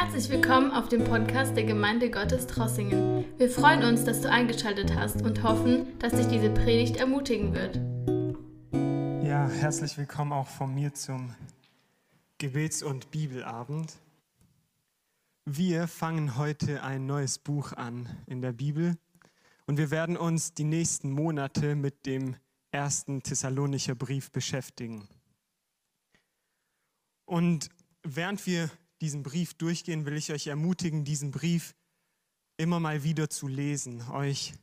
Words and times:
Herzlich 0.00 0.28
willkommen 0.30 0.70
auf 0.70 0.88
dem 0.88 1.02
Podcast 1.02 1.56
der 1.56 1.64
Gemeinde 1.64 2.08
Gottes 2.08 2.46
Trossingen. 2.46 3.24
Wir 3.36 3.50
freuen 3.50 3.82
uns, 3.82 4.04
dass 4.04 4.20
du 4.20 4.30
eingeschaltet 4.30 4.94
hast 4.94 5.22
und 5.22 5.42
hoffen, 5.42 5.98
dass 5.98 6.12
dich 6.12 6.28
diese 6.28 6.50
Predigt 6.50 6.98
ermutigen 6.98 7.52
wird. 7.52 7.80
Ja, 9.26 9.48
herzlich 9.48 9.98
willkommen 9.98 10.32
auch 10.32 10.46
von 10.46 10.72
mir 10.72 10.94
zum 10.94 11.34
Gebets- 12.38 12.84
und 12.84 13.10
Bibelabend. 13.10 13.92
Wir 15.44 15.88
fangen 15.88 16.36
heute 16.36 16.84
ein 16.84 17.06
neues 17.06 17.40
Buch 17.40 17.72
an 17.72 18.08
in 18.26 18.40
der 18.40 18.52
Bibel 18.52 18.96
und 19.66 19.78
wir 19.78 19.90
werden 19.90 20.16
uns 20.16 20.54
die 20.54 20.62
nächsten 20.62 21.10
Monate 21.10 21.74
mit 21.74 22.06
dem 22.06 22.36
ersten 22.70 23.24
Thessalonicher 23.24 23.96
Brief 23.96 24.30
beschäftigen. 24.30 25.08
Und 27.24 27.68
während 28.04 28.46
wir 28.46 28.70
diesen 29.00 29.22
Brief 29.22 29.54
durchgehen, 29.54 30.06
will 30.06 30.16
ich 30.16 30.32
euch 30.32 30.46
ermutigen, 30.46 31.04
diesen 31.04 31.30
Brief 31.30 31.74
immer 32.56 32.80
mal 32.80 33.04
wieder 33.04 33.30
zu 33.30 33.48
lesen, 33.48 34.02
euch 34.10 34.54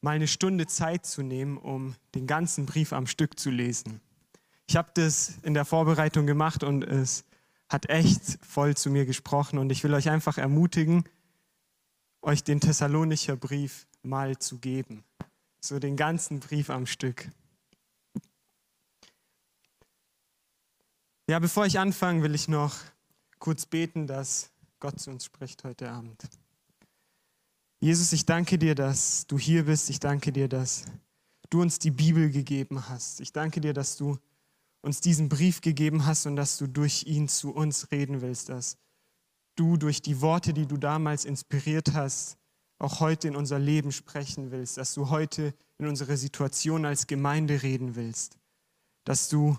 mal 0.00 0.12
eine 0.12 0.28
Stunde 0.28 0.66
Zeit 0.66 1.04
zu 1.06 1.22
nehmen, 1.22 1.58
um 1.58 1.94
den 2.14 2.26
ganzen 2.26 2.66
Brief 2.66 2.92
am 2.92 3.06
Stück 3.06 3.38
zu 3.38 3.50
lesen. 3.50 4.00
Ich 4.66 4.76
habe 4.76 4.90
das 4.94 5.38
in 5.42 5.54
der 5.54 5.64
Vorbereitung 5.64 6.26
gemacht 6.26 6.64
und 6.64 6.82
es 6.82 7.24
hat 7.68 7.88
echt 7.88 8.38
voll 8.44 8.76
zu 8.76 8.90
mir 8.90 9.06
gesprochen 9.06 9.58
und 9.58 9.70
ich 9.70 9.82
will 9.84 9.94
euch 9.94 10.08
einfach 10.08 10.38
ermutigen, 10.38 11.04
euch 12.22 12.42
den 12.42 12.60
Thessalonicher 12.60 13.36
Brief 13.36 13.86
mal 14.02 14.38
zu 14.38 14.58
geben. 14.58 15.04
So 15.60 15.78
den 15.78 15.96
ganzen 15.96 16.40
Brief 16.40 16.70
am 16.70 16.86
Stück. 16.86 17.28
Ja, 21.28 21.40
bevor 21.40 21.66
ich 21.66 21.78
anfange, 21.78 22.22
will 22.22 22.36
ich 22.36 22.46
noch 22.46 22.76
kurz 23.38 23.66
beten, 23.66 24.06
dass 24.06 24.50
Gott 24.80 25.00
zu 25.00 25.10
uns 25.10 25.24
spricht 25.24 25.64
heute 25.64 25.90
Abend. 25.90 26.22
Jesus, 27.80 28.12
ich 28.12 28.24
danke 28.24 28.58
dir, 28.58 28.74
dass 28.74 29.26
du 29.26 29.38
hier 29.38 29.64
bist. 29.64 29.90
Ich 29.90 30.00
danke 30.00 30.32
dir, 30.32 30.48
dass 30.48 30.86
du 31.50 31.60
uns 31.62 31.78
die 31.78 31.90
Bibel 31.90 32.30
gegeben 32.30 32.88
hast. 32.88 33.20
Ich 33.20 33.32
danke 33.32 33.60
dir, 33.60 33.72
dass 33.72 33.96
du 33.96 34.18
uns 34.82 35.00
diesen 35.00 35.28
Brief 35.28 35.60
gegeben 35.60 36.06
hast 36.06 36.26
und 36.26 36.36
dass 36.36 36.58
du 36.58 36.66
durch 36.66 37.04
ihn 37.06 37.28
zu 37.28 37.52
uns 37.52 37.90
reden 37.90 38.22
willst, 38.22 38.48
dass 38.48 38.78
du 39.56 39.76
durch 39.76 40.02
die 40.02 40.20
Worte, 40.20 40.52
die 40.52 40.66
du 40.66 40.76
damals 40.76 41.24
inspiriert 41.24 41.92
hast, 41.92 42.36
auch 42.78 43.00
heute 43.00 43.28
in 43.28 43.36
unser 43.36 43.58
Leben 43.58 43.90
sprechen 43.90 44.50
willst, 44.50 44.76
dass 44.76 44.94
du 44.94 45.10
heute 45.10 45.54
in 45.78 45.86
unsere 45.86 46.16
Situation 46.16 46.84
als 46.84 47.06
Gemeinde 47.06 47.62
reden 47.62 47.96
willst, 47.96 48.38
dass 49.04 49.28
du 49.28 49.58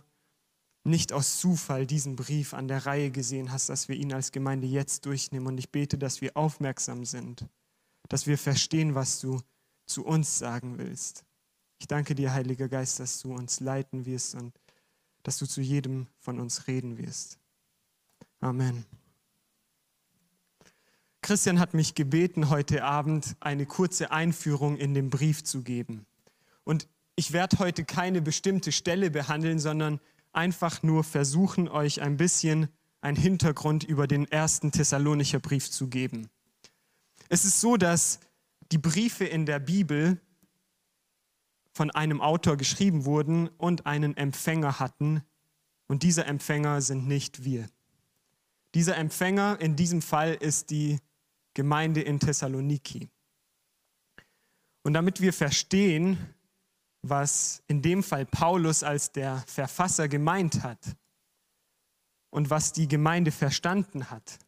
nicht 0.87 1.13
aus 1.13 1.39
Zufall 1.39 1.85
diesen 1.85 2.15
Brief 2.15 2.53
an 2.53 2.67
der 2.67 2.85
Reihe 2.85 3.11
gesehen 3.11 3.51
hast, 3.51 3.69
dass 3.69 3.87
wir 3.87 3.95
ihn 3.95 4.13
als 4.13 4.31
Gemeinde 4.31 4.67
jetzt 4.67 5.05
durchnehmen. 5.05 5.47
Und 5.47 5.57
ich 5.57 5.69
bete, 5.69 5.97
dass 5.97 6.21
wir 6.21 6.35
aufmerksam 6.35 7.05
sind, 7.05 7.45
dass 8.09 8.25
wir 8.25 8.37
verstehen, 8.37 8.95
was 8.95 9.19
du 9.19 9.41
zu 9.85 10.05
uns 10.05 10.37
sagen 10.37 10.77
willst. 10.77 11.23
Ich 11.79 11.87
danke 11.87 12.15
dir, 12.15 12.33
Heiliger 12.33 12.69
Geist, 12.69 12.99
dass 12.99 13.21
du 13.21 13.33
uns 13.33 13.59
leiten 13.59 14.05
wirst 14.05 14.35
und 14.35 14.53
dass 15.23 15.37
du 15.37 15.45
zu 15.45 15.61
jedem 15.61 16.07
von 16.19 16.39
uns 16.39 16.67
reden 16.67 16.97
wirst. 16.97 17.37
Amen. 18.39 18.85
Christian 21.21 21.59
hat 21.59 21.73
mich 21.73 21.95
gebeten, 21.95 22.49
heute 22.49 22.83
Abend 22.83 23.35
eine 23.41 23.65
kurze 23.65 24.11
Einführung 24.11 24.77
in 24.77 24.93
den 24.93 25.09
Brief 25.09 25.43
zu 25.43 25.61
geben. 25.63 26.05
Und 26.63 26.87
ich 27.15 27.33
werde 27.33 27.59
heute 27.59 27.83
keine 27.83 28.21
bestimmte 28.21 28.71
Stelle 28.71 29.11
behandeln, 29.11 29.59
sondern 29.59 29.99
einfach 30.37 30.83
nur 30.83 31.03
versuchen, 31.03 31.67
euch 31.67 32.01
ein 32.01 32.15
bisschen 32.15 32.69
einen 33.01 33.17
Hintergrund 33.17 33.83
über 33.83 34.07
den 34.07 34.25
ersten 34.25 34.71
Thessalonicher 34.71 35.39
Brief 35.39 35.69
zu 35.69 35.87
geben. 35.87 36.29
Es 37.27 37.43
ist 37.43 37.59
so, 37.59 37.75
dass 37.75 38.19
die 38.71 38.77
Briefe 38.77 39.25
in 39.25 39.45
der 39.45 39.59
Bibel 39.59 40.21
von 41.73 41.91
einem 41.91 42.21
Autor 42.21 42.55
geschrieben 42.55 43.05
wurden 43.05 43.49
und 43.57 43.85
einen 43.85 44.15
Empfänger 44.15 44.79
hatten. 44.79 45.23
Und 45.87 46.03
dieser 46.03 46.27
Empfänger 46.27 46.81
sind 46.81 47.07
nicht 47.07 47.43
wir. 47.43 47.67
Dieser 48.73 48.97
Empfänger 48.97 49.59
in 49.59 49.75
diesem 49.75 50.01
Fall 50.01 50.33
ist 50.33 50.69
die 50.69 50.99
Gemeinde 51.53 52.01
in 52.01 52.19
Thessaloniki. 52.19 53.09
Und 54.83 54.93
damit 54.93 55.19
wir 55.21 55.33
verstehen, 55.33 56.17
was 57.09 57.61
in 57.67 57.81
dem 57.81 58.03
Fall 58.03 58.25
Paulus 58.25 58.83
als 58.83 59.11
der 59.11 59.43
Verfasser 59.47 60.07
gemeint 60.07 60.63
hat 60.63 60.95
und 62.29 62.49
was 62.49 62.73
die 62.73 62.87
Gemeinde 62.87 63.31
verstanden 63.31 64.09
hat, 64.09 64.39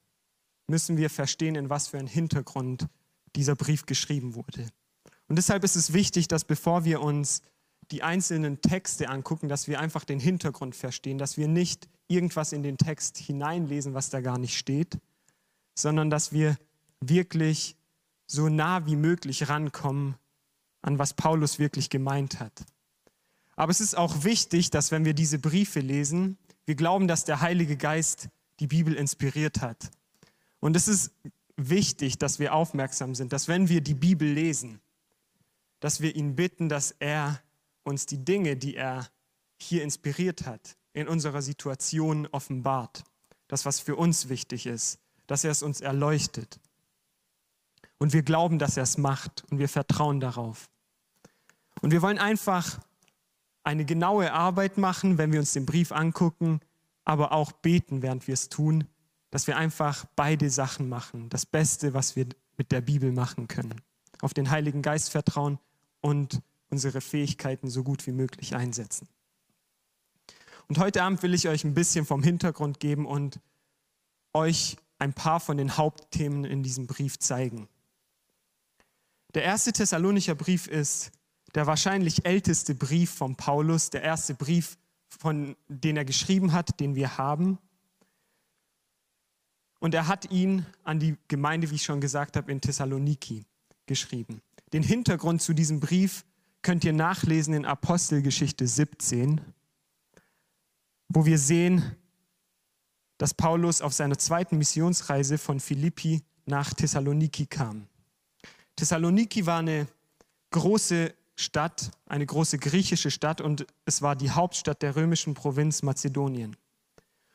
müssen 0.67 0.97
wir 0.97 1.09
verstehen, 1.09 1.55
in 1.55 1.69
was 1.69 1.87
für 1.87 1.97
ein 1.97 2.07
Hintergrund 2.07 2.87
dieser 3.35 3.55
Brief 3.55 3.85
geschrieben 3.85 4.35
wurde. 4.35 4.67
Und 5.27 5.35
deshalb 5.35 5.63
ist 5.63 5.75
es 5.75 5.93
wichtig, 5.93 6.27
dass 6.27 6.43
bevor 6.43 6.85
wir 6.85 7.01
uns 7.01 7.41
die 7.91 8.03
einzelnen 8.03 8.61
Texte 8.61 9.09
angucken, 9.09 9.47
dass 9.47 9.67
wir 9.67 9.79
einfach 9.79 10.05
den 10.05 10.19
Hintergrund 10.19 10.75
verstehen, 10.75 11.17
dass 11.17 11.37
wir 11.37 11.47
nicht 11.47 11.87
irgendwas 12.07 12.51
in 12.53 12.63
den 12.63 12.77
Text 12.77 13.17
hineinlesen, 13.17 13.93
was 13.93 14.09
da 14.09 14.21
gar 14.21 14.37
nicht 14.37 14.57
steht, 14.57 14.99
sondern 15.75 16.09
dass 16.09 16.31
wir 16.31 16.57
wirklich 16.99 17.75
so 18.27 18.49
nah 18.49 18.85
wie 18.85 18.95
möglich 18.95 19.49
rankommen 19.49 20.15
an 20.81 20.99
was 20.99 21.13
Paulus 21.13 21.59
wirklich 21.59 21.89
gemeint 21.89 22.39
hat. 22.39 22.65
Aber 23.55 23.71
es 23.71 23.81
ist 23.81 23.97
auch 23.97 24.23
wichtig, 24.23 24.69
dass 24.69 24.91
wenn 24.91 25.05
wir 25.05 25.13
diese 25.13 25.39
Briefe 25.39 25.81
lesen, 25.81 26.37
wir 26.65 26.75
glauben, 26.75 27.07
dass 27.07 27.25
der 27.25 27.41
Heilige 27.41 27.77
Geist 27.77 28.29
die 28.59 28.67
Bibel 28.67 28.93
inspiriert 28.93 29.61
hat. 29.61 29.89
Und 30.59 30.75
es 30.75 30.87
ist 30.87 31.11
wichtig, 31.57 32.17
dass 32.17 32.39
wir 32.39 32.53
aufmerksam 32.53 33.15
sind, 33.15 33.33
dass 33.33 33.47
wenn 33.47 33.69
wir 33.69 33.81
die 33.81 33.93
Bibel 33.93 34.31
lesen, 34.31 34.79
dass 35.79 36.01
wir 36.01 36.15
ihn 36.15 36.35
bitten, 36.35 36.69
dass 36.69 36.91
er 36.99 37.41
uns 37.83 38.05
die 38.05 38.23
Dinge, 38.23 38.55
die 38.55 38.75
er 38.75 39.09
hier 39.57 39.83
inspiriert 39.83 40.45
hat, 40.45 40.77
in 40.93 41.07
unserer 41.07 41.41
Situation 41.41 42.27
offenbart. 42.27 43.03
Das, 43.47 43.65
was 43.65 43.79
für 43.79 43.95
uns 43.95 44.29
wichtig 44.29 44.65
ist, 44.65 44.99
dass 45.27 45.43
er 45.43 45.51
es 45.51 45.63
uns 45.63 45.81
erleuchtet. 45.81 46.59
Und 47.99 48.13
wir 48.13 48.23
glauben, 48.23 48.57
dass 48.57 48.77
er 48.77 48.83
es 48.83 48.97
macht 48.97 49.43
und 49.51 49.59
wir 49.59 49.69
vertrauen 49.69 50.19
darauf. 50.19 50.69
Und 51.81 51.91
wir 51.91 52.01
wollen 52.01 52.17
einfach 52.17 52.79
eine 53.63 53.85
genaue 53.85 54.33
Arbeit 54.33 54.77
machen, 54.77 55.17
wenn 55.17 55.31
wir 55.31 55.39
uns 55.39 55.53
den 55.53 55.65
Brief 55.65 55.91
angucken, 55.91 56.61
aber 57.05 57.31
auch 57.31 57.51
beten, 57.51 58.01
während 58.01 58.27
wir 58.27 58.33
es 58.33 58.49
tun, 58.49 58.85
dass 59.31 59.47
wir 59.47 59.57
einfach 59.57 60.05
beide 60.15 60.49
Sachen 60.49 60.89
machen. 60.89 61.29
Das 61.29 61.45
Beste, 61.45 61.93
was 61.93 62.15
wir 62.15 62.27
mit 62.57 62.71
der 62.71 62.81
Bibel 62.81 63.11
machen 63.11 63.47
können. 63.47 63.81
Auf 64.21 64.33
den 64.33 64.49
Heiligen 64.49 64.81
Geist 64.81 65.11
vertrauen 65.11 65.59
und 66.01 66.41
unsere 66.69 67.01
Fähigkeiten 67.01 67.69
so 67.69 67.83
gut 67.83 68.05
wie 68.07 68.11
möglich 68.11 68.55
einsetzen. 68.55 69.07
Und 70.67 70.77
heute 70.77 71.03
Abend 71.03 71.23
will 71.23 71.33
ich 71.33 71.47
euch 71.47 71.63
ein 71.63 71.73
bisschen 71.73 72.05
vom 72.05 72.21
Hintergrund 72.21 72.79
geben 72.79 73.05
und 73.05 73.39
euch 74.33 74.77
ein 74.99 75.13
paar 75.13 75.39
von 75.39 75.57
den 75.57 75.77
Hauptthemen 75.77 76.43
in 76.45 76.61
diesem 76.61 76.85
Brief 76.85 77.17
zeigen. 77.17 77.67
Der 79.35 79.43
erste 79.43 79.71
Thessalonicher 79.71 80.35
Brief 80.35 80.67
ist 80.67 81.11
der 81.53 81.67
wahrscheinlich 81.67 82.25
älteste 82.25 82.73
Brief 82.73 83.11
von 83.11 83.35
Paulus, 83.35 83.89
der 83.89 84.01
erste 84.01 84.33
Brief, 84.33 84.77
von 85.07 85.55
den 85.67 85.97
er 85.97 86.05
geschrieben 86.05 86.53
hat, 86.53 86.79
den 86.79 86.95
wir 86.95 87.17
haben. 87.17 87.59
Und 89.79 89.93
er 89.93 90.07
hat 90.07 90.31
ihn 90.31 90.65
an 90.83 90.99
die 90.99 91.15
Gemeinde, 91.27 91.69
wie 91.69 91.75
ich 91.75 91.83
schon 91.83 92.01
gesagt 92.01 92.37
habe, 92.37 92.51
in 92.51 92.59
Thessaloniki 92.59 93.45
geschrieben. 93.85 94.41
Den 94.73 94.83
Hintergrund 94.83 95.41
zu 95.41 95.53
diesem 95.53 95.79
Brief 95.79 96.25
könnt 96.61 96.83
ihr 96.83 96.93
nachlesen 96.93 97.53
in 97.53 97.65
Apostelgeschichte 97.65 98.67
17, 98.67 99.41
wo 101.07 101.25
wir 101.25 101.37
sehen, 101.37 101.95
dass 103.17 103.33
Paulus 103.33 103.81
auf 103.81 103.93
seiner 103.93 104.17
zweiten 104.17 104.57
Missionsreise 104.57 105.37
von 105.37 105.59
Philippi 105.59 106.23
nach 106.45 106.73
Thessaloniki 106.73 107.45
kam. 107.45 107.87
Thessaloniki 108.79 109.45
war 109.45 109.59
eine 109.59 109.87
große 110.51 111.13
Stadt, 111.35 111.91
eine 112.05 112.25
große 112.25 112.57
griechische 112.59 113.11
Stadt 113.11 113.41
und 113.41 113.67
es 113.83 114.01
war 114.01 114.15
die 114.15 114.31
Hauptstadt 114.31 114.81
der 114.81 114.95
römischen 114.95 115.33
Provinz 115.33 115.83
Mazedonien. 115.83 116.55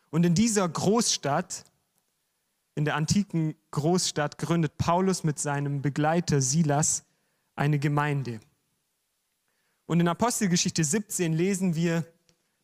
Und 0.08 0.24
in 0.24 0.34
dieser 0.34 0.66
Großstadt, 0.66 1.64
in 2.74 2.86
der 2.86 2.96
antiken 2.96 3.54
Großstadt, 3.72 4.38
gründet 4.38 4.78
Paulus 4.78 5.22
mit 5.22 5.38
seinem 5.38 5.82
Begleiter 5.82 6.40
Silas 6.40 7.04
eine 7.56 7.78
Gemeinde. 7.78 8.40
Und 9.84 10.00
in 10.00 10.08
Apostelgeschichte 10.08 10.82
17 10.82 11.34
lesen 11.34 11.74
wir, 11.74 12.06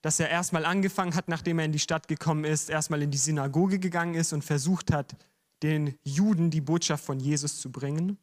dass 0.00 0.20
er 0.20 0.30
erstmal 0.30 0.64
angefangen 0.64 1.14
hat, 1.14 1.28
nachdem 1.28 1.58
er 1.58 1.66
in 1.66 1.72
die 1.72 1.78
Stadt 1.78 2.08
gekommen 2.08 2.44
ist, 2.44 2.70
erstmal 2.70 3.02
in 3.02 3.10
die 3.10 3.18
Synagoge 3.18 3.78
gegangen 3.78 4.14
ist 4.14 4.32
und 4.32 4.42
versucht 4.42 4.90
hat, 4.90 5.16
den 5.62 5.98
Juden 6.02 6.50
die 6.50 6.62
Botschaft 6.62 7.04
von 7.04 7.20
Jesus 7.20 7.60
zu 7.60 7.70
bringen. 7.70 8.16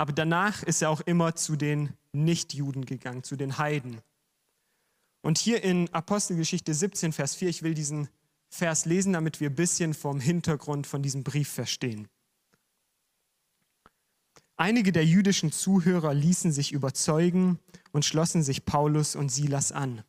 Aber 0.00 0.14
danach 0.14 0.62
ist 0.62 0.80
er 0.80 0.88
auch 0.88 1.02
immer 1.02 1.34
zu 1.34 1.56
den 1.56 1.92
Nichtjuden 2.12 2.86
gegangen, 2.86 3.22
zu 3.22 3.36
den 3.36 3.58
Heiden. 3.58 4.00
Und 5.20 5.36
hier 5.36 5.62
in 5.62 5.92
Apostelgeschichte 5.92 6.72
17, 6.72 7.12
Vers 7.12 7.34
4, 7.34 7.50
ich 7.50 7.62
will 7.62 7.74
diesen 7.74 8.08
Vers 8.48 8.86
lesen, 8.86 9.12
damit 9.12 9.40
wir 9.40 9.50
ein 9.50 9.54
bisschen 9.54 9.92
vom 9.92 10.18
Hintergrund 10.18 10.86
von 10.86 11.02
diesem 11.02 11.22
Brief 11.22 11.50
verstehen. 11.50 12.08
Einige 14.56 14.90
der 14.90 15.04
jüdischen 15.04 15.52
Zuhörer 15.52 16.14
ließen 16.14 16.50
sich 16.50 16.72
überzeugen 16.72 17.58
und 17.92 18.06
schlossen 18.06 18.42
sich 18.42 18.64
Paulus 18.64 19.14
und 19.14 19.28
Silas 19.28 19.70
an. 19.70 20.02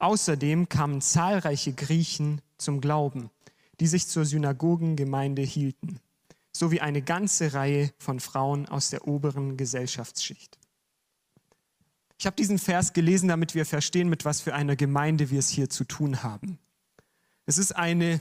Außerdem 0.00 0.68
kamen 0.68 1.00
zahlreiche 1.00 1.72
Griechen 1.72 2.40
zum 2.58 2.80
Glauben, 2.80 3.30
die 3.78 3.86
sich 3.86 4.08
zur 4.08 4.24
Synagogengemeinde 4.24 5.42
hielten, 5.42 6.00
sowie 6.52 6.80
eine 6.80 7.02
ganze 7.02 7.54
Reihe 7.54 7.92
von 7.98 8.20
Frauen 8.20 8.68
aus 8.68 8.90
der 8.90 9.06
oberen 9.06 9.56
Gesellschaftsschicht. 9.56 10.58
Ich 12.18 12.26
habe 12.26 12.36
diesen 12.36 12.58
Vers 12.58 12.92
gelesen, 12.92 13.28
damit 13.28 13.54
wir 13.54 13.64
verstehen, 13.64 14.08
mit 14.08 14.24
was 14.24 14.40
für 14.40 14.54
einer 14.54 14.76
Gemeinde 14.76 15.30
wir 15.30 15.38
es 15.38 15.48
hier 15.48 15.70
zu 15.70 15.84
tun 15.84 16.22
haben. 16.22 16.58
Es 17.46 17.56
ist 17.56 17.72
eine 17.72 18.20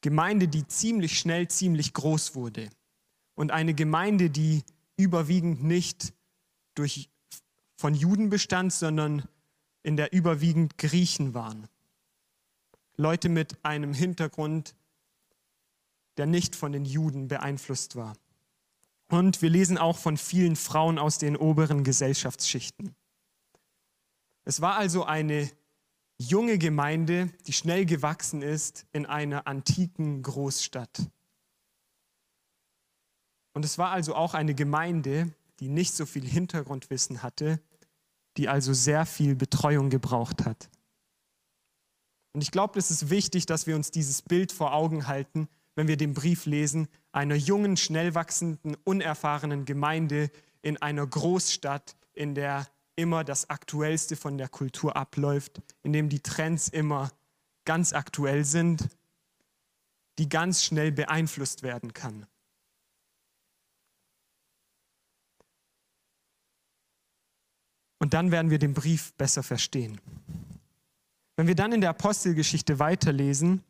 Gemeinde, 0.00 0.48
die 0.48 0.66
ziemlich 0.66 1.18
schnell 1.18 1.48
ziemlich 1.48 1.92
groß 1.92 2.34
wurde 2.34 2.70
und 3.34 3.50
eine 3.50 3.74
Gemeinde, 3.74 4.30
die 4.30 4.62
überwiegend 4.96 5.62
nicht 5.62 6.12
durch, 6.74 7.10
von 7.76 7.94
Juden 7.94 8.30
bestand, 8.30 8.72
sondern 8.72 9.28
in 9.82 9.96
der 9.96 10.12
überwiegend 10.12 10.78
Griechen 10.78 11.34
waren. 11.34 11.68
Leute 12.96 13.28
mit 13.28 13.62
einem 13.64 13.92
Hintergrund, 13.92 14.74
der 16.16 16.26
nicht 16.26 16.56
von 16.56 16.72
den 16.72 16.84
Juden 16.84 17.28
beeinflusst 17.28 17.96
war. 17.96 18.14
Und 19.08 19.42
wir 19.42 19.50
lesen 19.50 19.78
auch 19.78 19.98
von 19.98 20.16
vielen 20.16 20.56
Frauen 20.56 20.98
aus 20.98 21.18
den 21.18 21.36
oberen 21.36 21.84
Gesellschaftsschichten. 21.84 22.94
Es 24.44 24.60
war 24.60 24.76
also 24.76 25.04
eine 25.04 25.50
junge 26.18 26.58
Gemeinde, 26.58 27.30
die 27.46 27.52
schnell 27.52 27.86
gewachsen 27.86 28.42
ist 28.42 28.86
in 28.92 29.06
einer 29.06 29.46
antiken 29.46 30.22
Großstadt. 30.22 31.10
Und 33.52 33.64
es 33.64 33.78
war 33.78 33.90
also 33.90 34.14
auch 34.14 34.34
eine 34.34 34.54
Gemeinde, 34.54 35.32
die 35.60 35.68
nicht 35.68 35.94
so 35.94 36.06
viel 36.06 36.26
Hintergrundwissen 36.26 37.22
hatte, 37.22 37.60
die 38.36 38.48
also 38.48 38.72
sehr 38.72 39.06
viel 39.06 39.36
Betreuung 39.36 39.90
gebraucht 39.90 40.44
hat. 40.44 40.68
Und 42.32 42.42
ich 42.42 42.50
glaube, 42.50 42.78
es 42.78 42.90
ist 42.90 43.10
wichtig, 43.10 43.46
dass 43.46 43.68
wir 43.68 43.76
uns 43.76 43.92
dieses 43.92 44.22
Bild 44.22 44.50
vor 44.50 44.74
Augen 44.74 45.06
halten, 45.06 45.48
wenn 45.74 45.88
wir 45.88 45.96
den 45.96 46.14
Brief 46.14 46.46
lesen, 46.46 46.88
einer 47.12 47.34
jungen, 47.34 47.76
schnell 47.76 48.14
wachsenden, 48.14 48.76
unerfahrenen 48.84 49.64
Gemeinde 49.64 50.30
in 50.62 50.76
einer 50.80 51.06
Großstadt, 51.06 51.96
in 52.12 52.34
der 52.34 52.66
immer 52.96 53.24
das 53.24 53.50
Aktuellste 53.50 54.16
von 54.16 54.38
der 54.38 54.48
Kultur 54.48 54.96
abläuft, 54.96 55.60
in 55.82 55.92
dem 55.92 56.08
die 56.08 56.20
Trends 56.20 56.68
immer 56.68 57.10
ganz 57.64 57.92
aktuell 57.92 58.44
sind, 58.44 58.88
die 60.18 60.28
ganz 60.28 60.62
schnell 60.62 60.92
beeinflusst 60.92 61.62
werden 61.62 61.92
kann. 61.92 62.26
Und 67.98 68.12
dann 68.12 68.30
werden 68.30 68.50
wir 68.50 68.58
den 68.58 68.74
Brief 68.74 69.14
besser 69.14 69.42
verstehen. 69.42 70.00
Wenn 71.36 71.46
wir 71.46 71.54
dann 71.54 71.72
in 71.72 71.80
der 71.80 71.90
Apostelgeschichte 71.90 72.78
weiterlesen, 72.78 73.64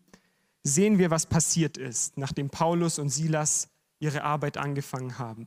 sehen 0.65 0.99
wir, 0.99 1.11
was 1.11 1.27
passiert 1.27 1.77
ist, 1.77 2.17
nachdem 2.17 2.51
Paulus 2.51 2.99
und 2.99 3.11
Silas 3.11 3.69
ihre 4.01 4.25
Arbeit 4.25 4.57
angefangen 4.57 5.19
haben. 5.19 5.47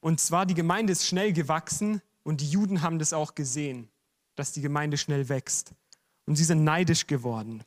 Und 0.00 0.20
zwar, 0.20 0.46
die 0.46 0.54
Gemeinde 0.54 0.92
ist 0.92 1.06
schnell 1.06 1.32
gewachsen 1.32 2.00
und 2.22 2.40
die 2.40 2.48
Juden 2.48 2.80
haben 2.80 2.98
das 2.98 3.12
auch 3.12 3.34
gesehen, 3.34 3.88
dass 4.36 4.52
die 4.52 4.60
Gemeinde 4.60 4.96
schnell 4.96 5.28
wächst. 5.28 5.72
Und 6.26 6.36
sie 6.36 6.44
sind 6.44 6.64
neidisch 6.64 7.06
geworden. 7.06 7.62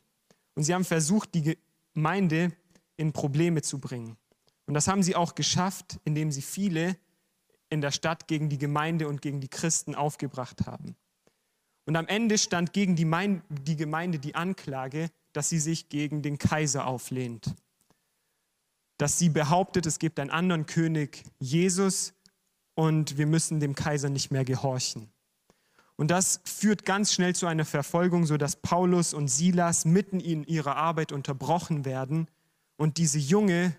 Und 0.54 0.64
sie 0.64 0.74
haben 0.74 0.84
versucht, 0.84 1.34
die 1.34 1.56
Gemeinde 1.94 2.52
in 2.96 3.12
Probleme 3.12 3.62
zu 3.62 3.78
bringen. 3.78 4.16
Und 4.66 4.74
das 4.74 4.88
haben 4.88 5.02
sie 5.02 5.14
auch 5.14 5.34
geschafft, 5.34 6.00
indem 6.04 6.32
sie 6.32 6.42
viele 6.42 6.96
in 7.70 7.80
der 7.80 7.90
Stadt 7.90 8.26
gegen 8.26 8.48
die 8.48 8.58
Gemeinde 8.58 9.08
und 9.08 9.22
gegen 9.22 9.40
die 9.40 9.48
Christen 9.48 9.94
aufgebracht 9.94 10.66
haben. 10.66 10.96
Und 11.86 11.96
am 11.96 12.06
Ende 12.06 12.36
stand 12.38 12.72
gegen 12.72 12.96
die, 12.96 13.76
Gemeinde 13.76 14.18
die 14.18 14.34
Anklage, 14.34 15.10
dass 15.38 15.50
sie 15.50 15.60
sich 15.60 15.88
gegen 15.88 16.20
den 16.20 16.36
Kaiser 16.36 16.88
auflehnt. 16.88 17.54
Dass 18.96 19.20
sie 19.20 19.28
behauptet, 19.28 19.86
es 19.86 20.00
gibt 20.00 20.18
einen 20.18 20.30
anderen 20.30 20.66
König, 20.66 21.22
Jesus, 21.38 22.12
und 22.74 23.18
wir 23.18 23.26
müssen 23.26 23.60
dem 23.60 23.76
Kaiser 23.76 24.10
nicht 24.10 24.32
mehr 24.32 24.44
gehorchen. 24.44 25.12
Und 25.94 26.10
das 26.10 26.40
führt 26.44 26.84
ganz 26.84 27.12
schnell 27.12 27.36
zu 27.36 27.46
einer 27.46 27.64
Verfolgung, 27.64 28.26
sodass 28.26 28.56
Paulus 28.56 29.14
und 29.14 29.28
Silas 29.28 29.84
mitten 29.84 30.18
in 30.18 30.42
ihrer 30.42 30.74
Arbeit 30.74 31.12
unterbrochen 31.12 31.84
werden 31.84 32.26
und 32.76 32.96
diese 32.96 33.20
junge 33.20 33.76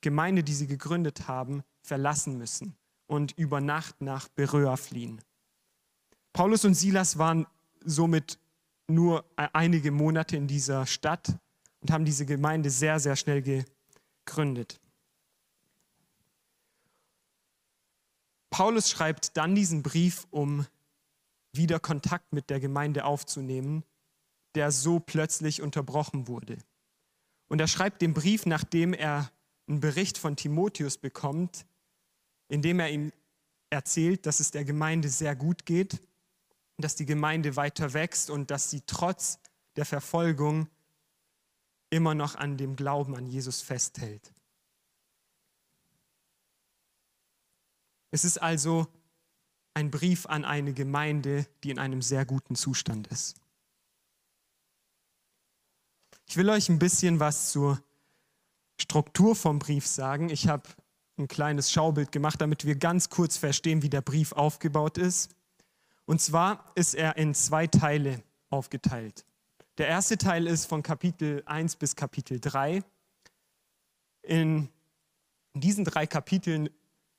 Gemeinde, 0.00 0.42
die 0.42 0.54
sie 0.54 0.66
gegründet 0.66 1.28
haben, 1.28 1.62
verlassen 1.80 2.38
müssen 2.38 2.74
und 3.06 3.38
über 3.38 3.60
Nacht 3.60 4.00
nach 4.00 4.26
Beröa 4.26 4.76
fliehen. 4.76 5.22
Paulus 6.32 6.64
und 6.64 6.74
Silas 6.74 7.18
waren 7.18 7.46
somit 7.84 8.40
nur 8.88 9.24
einige 9.36 9.90
Monate 9.90 10.36
in 10.36 10.48
dieser 10.48 10.86
Stadt 10.86 11.38
und 11.80 11.90
haben 11.90 12.04
diese 12.04 12.26
Gemeinde 12.26 12.70
sehr, 12.70 12.98
sehr 12.98 13.16
schnell 13.16 13.42
gegründet. 13.42 14.80
Paulus 18.50 18.90
schreibt 18.90 19.36
dann 19.36 19.54
diesen 19.54 19.82
Brief, 19.82 20.26
um 20.30 20.66
wieder 21.52 21.78
Kontakt 21.78 22.32
mit 22.32 22.50
der 22.50 22.60
Gemeinde 22.60 23.04
aufzunehmen, 23.04 23.84
der 24.54 24.72
so 24.72 25.00
plötzlich 25.00 25.62
unterbrochen 25.62 26.26
wurde. 26.26 26.58
Und 27.48 27.60
er 27.60 27.68
schreibt 27.68 28.02
den 28.02 28.14
Brief, 28.14 28.46
nachdem 28.46 28.94
er 28.94 29.30
einen 29.68 29.80
Bericht 29.80 30.18
von 30.18 30.36
Timotheus 30.36 30.96
bekommt, 30.96 31.66
indem 32.48 32.80
er 32.80 32.90
ihm 32.90 33.12
erzählt, 33.70 34.24
dass 34.26 34.40
es 34.40 34.50
der 34.50 34.64
Gemeinde 34.64 35.08
sehr 35.08 35.36
gut 35.36 35.66
geht, 35.66 36.00
dass 36.78 36.94
die 36.94 37.06
Gemeinde 37.06 37.56
weiter 37.56 37.92
wächst 37.92 38.30
und 38.30 38.50
dass 38.50 38.70
sie 38.70 38.82
trotz 38.86 39.38
der 39.76 39.84
Verfolgung 39.84 40.68
immer 41.90 42.14
noch 42.14 42.36
an 42.36 42.56
dem 42.56 42.76
Glauben 42.76 43.16
an 43.16 43.26
Jesus 43.26 43.60
festhält. 43.62 44.32
Es 48.10 48.24
ist 48.24 48.38
also 48.38 48.86
ein 49.74 49.90
Brief 49.90 50.26
an 50.26 50.44
eine 50.44 50.72
Gemeinde, 50.72 51.46
die 51.62 51.70
in 51.70 51.78
einem 51.78 52.02
sehr 52.02 52.24
guten 52.24 52.54
Zustand 52.54 53.06
ist. 53.08 53.36
Ich 56.26 56.36
will 56.36 56.48
euch 56.50 56.68
ein 56.68 56.78
bisschen 56.78 57.20
was 57.20 57.50
zur 57.50 57.82
Struktur 58.80 59.34
vom 59.34 59.58
Brief 59.58 59.86
sagen. 59.86 60.30
Ich 60.30 60.48
habe 60.48 60.68
ein 61.16 61.28
kleines 61.28 61.70
Schaubild 61.72 62.12
gemacht, 62.12 62.40
damit 62.40 62.64
wir 62.64 62.76
ganz 62.76 63.08
kurz 63.08 63.36
verstehen, 63.36 63.82
wie 63.82 63.90
der 63.90 64.02
Brief 64.02 64.32
aufgebaut 64.32 64.98
ist. 64.98 65.30
Und 66.08 66.22
zwar 66.22 66.72
ist 66.74 66.94
er 66.94 67.18
in 67.18 67.34
zwei 67.34 67.66
Teile 67.66 68.22
aufgeteilt. 68.48 69.26
Der 69.76 69.88
erste 69.88 70.16
Teil 70.16 70.46
ist 70.46 70.64
von 70.64 70.82
Kapitel 70.82 71.42
1 71.44 71.76
bis 71.76 71.96
Kapitel 71.96 72.40
3. 72.40 72.82
In 74.22 74.70
diesen 75.52 75.84
drei 75.84 76.06
Kapiteln 76.06 76.70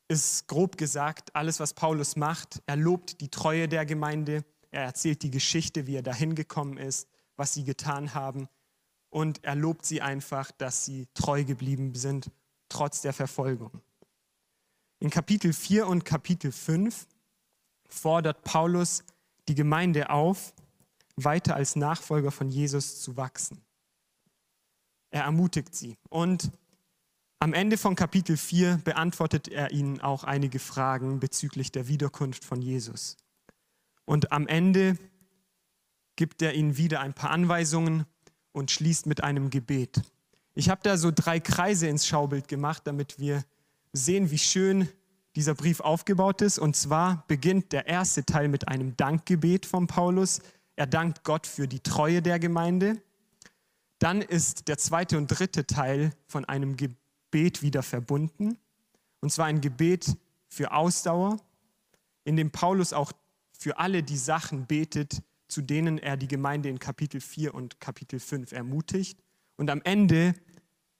ist 0.08 0.48
grob 0.48 0.76
gesagt 0.76 1.36
alles, 1.36 1.60
was 1.60 1.76
Paulus 1.76 2.16
macht. 2.16 2.64
Er 2.66 2.78
lobt 2.78 3.22
die 3.22 3.30
Treue 3.30 3.68
der 3.68 3.86
Gemeinde, 3.86 4.44
er 4.72 4.86
erzählt 4.86 5.22
die 5.22 5.30
Geschichte, 5.30 5.86
wie 5.86 5.98
er 5.98 6.02
dahin 6.02 6.34
gekommen 6.34 6.78
ist, 6.78 7.08
was 7.36 7.54
sie 7.54 7.66
getan 7.66 8.16
haben 8.16 8.50
und 9.12 9.44
er 9.44 9.54
lobt 9.54 9.86
sie 9.86 10.02
einfach, 10.02 10.50
dass 10.50 10.84
sie 10.84 11.06
treu 11.14 11.44
geblieben 11.44 11.94
sind, 11.94 12.32
trotz 12.70 13.02
der 13.02 13.14
Verfolgung. 13.14 13.84
In 14.98 15.12
Kapitel 15.12 15.54
4 15.54 15.86
und 15.86 16.06
Kapitel 16.06 16.52
5 16.52 17.06
fordert 17.90 18.44
Paulus 18.44 19.04
die 19.48 19.56
Gemeinde 19.56 20.10
auf, 20.10 20.54
weiter 21.16 21.56
als 21.56 21.76
Nachfolger 21.76 22.32
von 22.32 22.50
Jesus 22.50 23.02
zu 23.02 23.18
wachsen. 23.18 23.62
Er 25.12 25.24
ermutigt 25.24 25.76
sie. 25.76 25.98
Und 26.10 26.52
am 27.40 27.54
Ende 27.54 27.78
von 27.78 27.96
Kapitel 27.96 28.38
4 28.38 28.82
beantwortet 28.84 29.48
er 29.48 29.72
ihnen 29.72 30.02
auch 30.02 30.24
einige 30.24 30.60
Fragen 30.60 31.20
bezüglich 31.20 31.72
der 31.72 31.88
Wiederkunft 31.88 32.46
von 32.46 32.62
Jesus. 32.62 33.18
Und 34.06 34.32
am 34.32 34.48
Ende 34.48 34.98
gibt 36.16 36.42
er 36.42 36.54
ihnen 36.54 36.78
wieder 36.78 37.00
ein 37.00 37.14
paar 37.14 37.32
Anweisungen 37.32 38.06
und 38.52 38.72
schließt 38.72 39.06
mit 39.06 39.24
einem 39.24 39.50
Gebet. 39.50 40.02
Ich 40.54 40.70
habe 40.70 40.82
da 40.84 40.98
so 40.98 41.12
drei 41.14 41.40
Kreise 41.40 41.88
ins 41.88 42.06
Schaubild 42.06 42.48
gemacht, 42.48 42.82
damit 42.86 43.20
wir 43.20 43.44
sehen, 43.94 44.32
wie 44.32 44.38
schön 44.38 44.90
dieser 45.36 45.56
Brief 45.56 45.80
aufgebaut 45.80 46.42
ist. 46.42 46.60
Und 46.60 46.76
zwar 46.76 47.26
beginnt 47.28 47.72
der 47.72 47.88
erste 47.88 48.26
Teil 48.26 48.48
mit 48.48 48.68
einem 48.68 48.96
Dankgebet 48.98 49.66
von 49.66 49.88
Paulus. 49.88 50.42
Er 50.76 50.88
dankt 50.88 51.24
Gott 51.24 51.48
für 51.48 51.68
die 51.68 51.82
Treue 51.82 52.22
der 52.22 52.40
Gemeinde. 52.40 53.02
Dann 54.00 54.22
ist 54.22 54.68
der 54.68 54.78
zweite 54.78 55.18
und 55.18 55.28
dritte 55.28 55.68
Teil 55.68 56.14
von 56.26 56.46
einem 56.46 56.78
Gebet 56.78 57.62
wieder 57.62 57.84
verbunden. 57.84 58.58
Und 59.22 59.32
zwar 59.32 59.46
ein 59.46 59.62
Gebet 59.62 60.16
für 60.48 60.72
Ausdauer, 60.72 61.38
in 62.24 62.38
dem 62.38 62.52
Paulus 62.52 62.94
auch 62.94 63.12
für 63.52 63.78
alle 63.78 64.04
die 64.04 64.18
Sachen 64.18 64.66
betet, 64.66 65.22
zu 65.50 65.62
denen 65.62 65.98
er 65.98 66.16
die 66.16 66.28
Gemeinde 66.28 66.70
in 66.70 66.80
Kapitel 66.80 67.20
4 67.20 67.54
und 67.54 67.80
Kapitel 67.82 68.20
5 68.20 68.52
ermutigt. 68.52 69.20
Und 69.58 69.70
am 69.70 69.82
Ende 69.84 70.34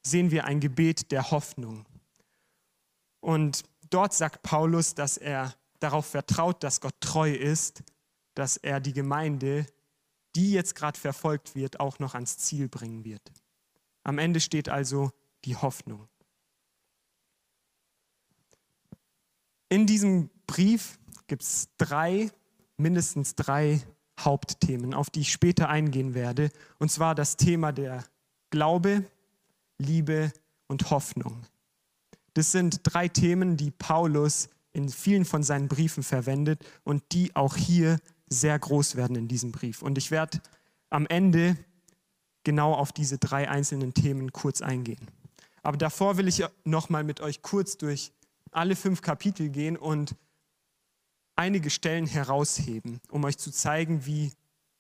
sehen 0.06 0.32
wir 0.32 0.46
ein 0.46 0.60
Gebet 0.60 1.12
der 1.12 1.32
Hoffnung. 1.32 1.86
Und 3.22 3.64
dort 3.90 4.14
sagt 4.14 4.44
Paulus, 4.44 4.96
dass 4.96 5.18
er 5.18 5.56
darauf 5.80 6.06
vertraut, 6.06 6.64
dass 6.64 6.82
Gott 6.82 6.96
treu 7.00 7.32
ist, 7.32 7.84
dass 8.34 8.58
er 8.58 8.80
die 8.80 8.94
Gemeinde, 8.94 9.66
die 10.36 10.52
jetzt 10.52 10.76
gerade 10.76 11.00
verfolgt 11.00 11.56
wird, 11.56 11.80
auch 11.80 12.00
noch 12.00 12.14
ans 12.14 12.38
Ziel 12.38 12.68
bringen 12.68 13.04
wird. 13.04 13.22
Am 14.04 14.18
Ende 14.18 14.40
steht 14.40 14.70
also 14.70 15.12
die 15.46 15.56
Hoffnung. 15.56 16.08
In 19.70 19.86
diesem 19.86 20.30
Brief 20.48 21.00
gibt 21.28 21.44
es 21.44 21.70
drei, 21.78 22.32
mindestens 22.78 23.36
drei 23.36 23.82
Hauptthemen, 24.20 24.94
auf 24.94 25.10
die 25.10 25.22
ich 25.22 25.32
später 25.32 25.70
eingehen 25.70 26.14
werde. 26.14 26.52
Und 26.80 26.92
zwar 26.92 27.16
das 27.16 27.38
Thema 27.38 27.72
der 27.72 28.04
Glaube, 28.50 29.06
Liebe 29.78 30.34
und 30.68 30.90
Hoffnung. 30.90 31.46
Das 32.34 32.52
sind 32.52 32.82
drei 32.84 33.08
Themen, 33.08 33.58
die 33.58 33.72
Paulus 33.72 34.50
in 34.72 34.90
vielen 34.90 35.26
von 35.26 35.44
seinen 35.44 35.68
Briefen 35.68 36.04
verwendet 36.04 36.64
und 36.84 37.04
die 37.12 37.36
auch 37.36 37.56
hier 37.56 38.00
sehr 38.30 38.58
groß 38.58 38.96
werden 38.96 39.16
in 39.16 39.28
diesem 39.28 39.52
Brief. 39.52 39.82
Und 39.82 39.98
ich 39.98 40.12
werde 40.12 40.40
am 40.90 41.08
Ende 41.08 41.58
genau 42.44 42.74
auf 42.74 42.92
diese 42.92 43.18
drei 43.18 43.50
einzelnen 43.50 43.94
Themen 43.94 44.32
kurz 44.32 44.62
eingehen. 44.62 45.10
Aber 45.64 45.78
davor 45.78 46.18
will 46.18 46.28
ich 46.28 46.44
noch 46.64 46.90
mal 46.90 47.04
mit 47.04 47.22
euch 47.22 47.42
kurz 47.42 47.78
durch 47.78 48.12
alle 48.52 48.76
fünf 48.76 49.02
Kapitel 49.02 49.50
gehen 49.50 49.78
und 49.78 50.16
einige 51.36 51.70
Stellen 51.70 52.06
herausheben, 52.06 53.00
um 53.10 53.24
euch 53.24 53.38
zu 53.38 53.52
zeigen, 53.52 54.06
wie 54.06 54.32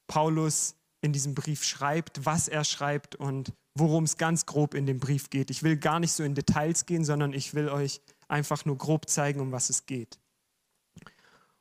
Paulus 0.07 0.75
in 1.01 1.13
diesem 1.13 1.35
Brief 1.35 1.63
schreibt, 1.63 2.25
was 2.25 2.47
er 2.47 2.63
schreibt 2.63 3.15
und 3.15 3.53
worum 3.79 4.03
es 4.03 4.17
ganz 4.17 4.45
grob 4.45 4.73
in 4.73 4.85
dem 4.85 4.99
Brief 4.99 5.29
geht. 5.29 5.49
Ich 5.49 5.63
will 5.63 5.77
gar 5.77 5.99
nicht 5.99 6.11
so 6.11 6.23
in 6.23 6.35
Details 6.35 6.85
gehen, 6.85 7.03
sondern 7.03 7.33
ich 7.33 7.53
will 7.53 7.69
euch 7.69 8.01
einfach 8.27 8.65
nur 8.65 8.77
grob 8.77 9.09
zeigen, 9.09 9.39
um 9.39 9.51
was 9.51 9.69
es 9.69 9.85
geht. 9.85 10.19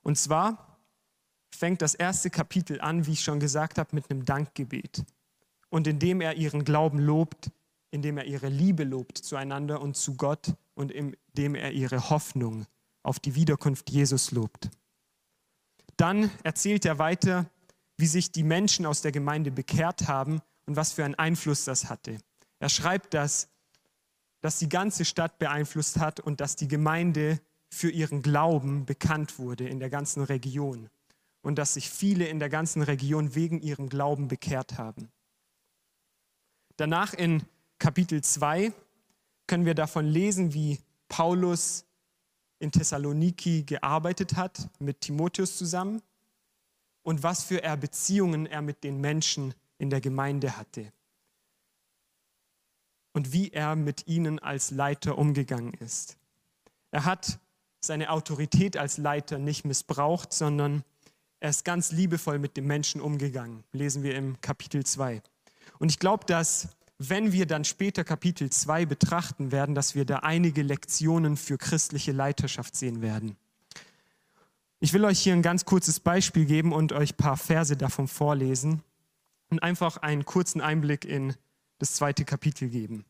Und 0.03 0.17
zwar 0.19 0.79
fängt 1.51 1.83
das 1.83 1.95
erste 1.95 2.31
Kapitel 2.31 2.81
an, 2.81 3.07
wie 3.07 3.13
ich 3.13 3.23
schon 3.23 3.41
gesagt 3.41 3.79
habe, 3.79 3.95
mit 3.95 4.11
einem 4.11 4.25
Dankgebet. 4.25 5.05
Und 5.71 5.87
indem 5.87 6.21
er 6.21 6.35
ihren 6.35 6.65
Glauben 6.65 6.99
lobt, 6.99 7.51
indem 7.91 8.19
er 8.19 8.25
ihre 8.25 8.49
Liebe 8.49 8.85
lobt 8.85 9.19
zueinander 9.19 9.81
und 9.81 9.97
zu 9.97 10.15
Gott 10.15 10.55
und 10.75 10.93
indem 10.93 11.55
er 11.55 11.73
ihre 11.73 12.11
Hoffnung 12.11 12.67
auf 13.03 13.19
die 13.19 13.35
Wiederkunft 13.35 13.91
Jesus 13.91 14.31
lobt. 14.31 14.71
Dann 15.97 16.31
erzählt 16.43 16.85
er 16.85 16.99
weiter, 16.99 17.51
wie 17.97 18.07
sich 18.07 18.31
die 18.31 18.45
Menschen 18.45 18.87
aus 18.87 19.03
der 19.03 19.13
Gemeinde 19.13 19.51
bekehrt 19.51 20.07
haben 20.07 20.41
und 20.69 20.77
was 20.77 20.93
für 20.93 21.05
einen 21.05 21.15
Einfluss 21.15 21.65
das 21.65 21.89
hatte. 21.89 22.19
Er 22.59 22.69
schreibt, 22.69 23.15
dass 23.15 23.49
das 24.43 24.59
die 24.59 24.69
ganze 24.69 25.07
Stadt 25.07 25.39
beeinflusst 25.39 25.99
hat 25.99 26.21
und 26.21 26.43
dass 26.43 26.57
die 26.57 26.69
Gemeinde 26.69 27.41
für 27.71 27.91
ihren 27.91 28.21
Glauben 28.21 28.85
bekannt 28.85 29.39
wurde 29.39 29.67
in 29.67 29.81
der 29.81 29.89
ganzen 29.89 30.23
Region 30.23 30.91
und 31.41 31.57
dass 31.57 31.75
sich 31.75 31.89
viele 31.89 32.27
in 32.27 32.39
der 32.39 32.51
ganzen 32.51 32.83
Region 32.83 33.35
wegen 33.35 33.63
ihrem 33.63 33.89
Glauben 33.89 34.29
bekehrt 34.29 34.77
haben. 34.77 35.11
Danach 36.77 37.15
in 37.15 37.43
Kapitel 37.79 38.23
2 38.23 38.75
können 39.47 39.65
wir 39.65 39.75
davon 39.75 40.05
lesen, 40.05 40.53
wie 40.53 40.81
Paulus 41.09 41.87
in 42.59 42.73
Thessaloniki 42.73 43.63
gearbeitet 43.63 44.37
hat 44.37 44.69
mit 44.79 45.01
Timotheus 45.01 45.57
zusammen 45.57 46.03
und 47.03 47.23
was 47.23 47.43
für 47.43 47.63
er 47.63 47.79
Beziehungen 47.79 48.45
er 48.45 48.61
mit 48.61 48.85
den 48.85 49.01
Menschen 49.01 49.55
in 49.79 49.91
der 49.91 50.01
Gemeinde 50.01 50.57
hatte 50.57 50.93
und 53.13 53.33
wie 53.33 53.51
er 53.51 53.75
mit 53.75 54.07
ihnen 54.07 54.39
als 54.39 54.71
Leiter 54.71 55.19
umgegangen 55.19 55.75
ist. 55.75 56.17
Er 56.91 57.05
hat 57.05 57.41
seine 57.81 58.11
Autorität 58.11 58.77
als 58.77 58.99
Leiter 58.99 59.39
nicht 59.39 59.65
missbraucht, 59.65 60.33
sondern 60.33 60.85
er 61.41 61.51
ist 61.51 61.65
ganz 61.65 61.93
liebevoll 61.93 62.39
mit 62.39 62.57
den 62.57 62.67
Menschen 62.67 63.01
umgegangen, 63.01 63.65
lesen 63.73 64.03
wir 64.03 64.15
im 64.17 64.41
Kapitel 64.41 64.85
2. 64.85 65.23
Und 65.79 65.91
ich 65.91 65.99
glaube, 65.99 66.27
dass 66.27 66.69
wenn 66.99 67.33
wir 67.33 67.47
dann 67.47 67.65
später 67.65 68.03
Kapitel 68.03 68.51
2 68.51 68.87
betrachten 68.87 69.53
werden, 69.53 69.77
dass 69.77 69.95
wir 69.95 70.05
da 70.05 70.19
einige 70.19 70.63
Lektionen 70.63 71.37
für 71.37 71.57
christliche 71.57 72.11
Leiterschaft 72.11 72.75
sehen 72.75 73.03
werden. 73.03 73.37
Ich 74.81 74.93
will 74.93 75.05
euch 75.05 75.21
hier 75.21 75.33
ein 75.33 75.43
ganz 75.43 75.65
kurzes 75.65 76.01
Beispiel 76.01 76.45
geben 76.45 76.73
und 76.73 76.93
euch 76.93 77.15
ein 77.15 77.17
paar 77.17 77.37
Verse 77.37 77.77
davon 77.77 78.09
vorlesen 78.09 78.83
und 79.51 79.63
einfach 79.63 79.99
einen 79.99 80.25
kurzen 80.25 80.61
Einblick 80.61 81.05
in 81.05 81.35
das 81.79 81.95
zweite 81.95 82.25
Kapitel 82.25 82.69
geben. 82.69 83.05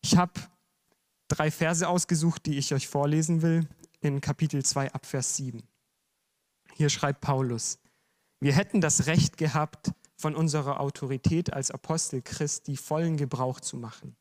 Ich 0.00 0.16
habe 0.16 0.32
drei 1.28 1.50
Verse 1.50 1.86
ausgesucht, 1.86 2.46
die 2.46 2.58
ich 2.58 2.72
euch 2.74 2.88
vorlesen 2.88 3.42
will, 3.42 3.68
in 4.00 4.20
Kapitel 4.20 4.64
2 4.64 4.92
ab 4.92 5.06
Vers 5.06 5.36
7. 5.36 5.62
Hier 6.74 6.88
schreibt 6.88 7.20
Paulus, 7.20 7.78
wir 8.40 8.52
hätten 8.52 8.80
das 8.80 9.06
Recht 9.06 9.36
gehabt, 9.36 9.90
von 10.16 10.34
unserer 10.34 10.80
Autorität 10.80 11.52
als 11.52 11.70
Apostel 11.70 12.22
Christi 12.22 12.76
vollen 12.76 13.16
Gebrauch 13.16 13.60
zu 13.60 13.76
machen. 13.76 14.16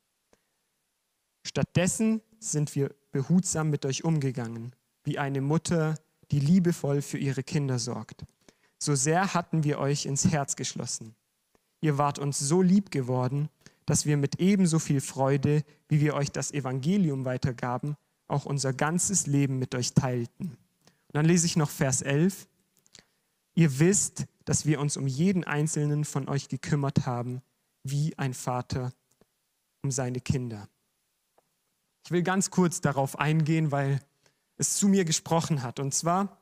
Stattdessen 1.45 2.21
sind 2.39 2.75
wir 2.75 2.93
behutsam 3.11 3.69
mit 3.69 3.85
euch 3.85 4.03
umgegangen, 4.03 4.75
wie 5.03 5.17
eine 5.17 5.41
Mutter, 5.41 5.95
die 6.29 6.39
liebevoll 6.39 7.01
für 7.01 7.17
ihre 7.17 7.41
Kinder 7.41 7.79
sorgt. 7.79 8.25
So 8.77 8.93
sehr 8.93 9.33
hatten 9.33 9.63
wir 9.63 9.79
euch 9.79 10.05
ins 10.05 10.29
Herz 10.29 10.55
geschlossen. 10.55 11.15
Ihr 11.81 11.97
wart 11.97 12.19
uns 12.19 12.39
so 12.39 12.61
lieb 12.61 12.91
geworden, 12.91 13.49
dass 13.85 14.05
wir 14.05 14.17
mit 14.17 14.39
ebenso 14.39 14.79
viel 14.79 15.01
Freude, 15.01 15.63
wie 15.87 16.01
wir 16.01 16.13
euch 16.13 16.31
das 16.31 16.51
Evangelium 16.51 17.25
weitergaben, 17.25 17.95
auch 18.27 18.45
unser 18.45 18.73
ganzes 18.73 19.27
Leben 19.27 19.59
mit 19.59 19.75
euch 19.75 19.93
teilten. 19.93 20.49
Und 20.49 21.13
dann 21.13 21.25
lese 21.25 21.45
ich 21.45 21.55
noch 21.55 21.69
Vers 21.69 22.01
11. 22.01 22.47
Ihr 23.55 23.79
wisst, 23.79 24.25
dass 24.45 24.65
wir 24.65 24.79
uns 24.79 24.97
um 24.97 25.07
jeden 25.07 25.43
einzelnen 25.43 26.05
von 26.05 26.27
euch 26.27 26.49
gekümmert 26.49 27.05
haben, 27.05 27.41
wie 27.83 28.17
ein 28.17 28.33
Vater 28.33 28.91
um 29.81 29.91
seine 29.91 30.19
Kinder. 30.19 30.67
Ich 32.05 32.11
will 32.11 32.23
ganz 32.23 32.51
kurz 32.51 32.81
darauf 32.81 33.19
eingehen, 33.19 33.71
weil 33.71 34.01
es 34.57 34.75
zu 34.75 34.87
mir 34.87 35.05
gesprochen 35.05 35.63
hat. 35.63 35.79
Und 35.79 35.93
zwar 35.93 36.41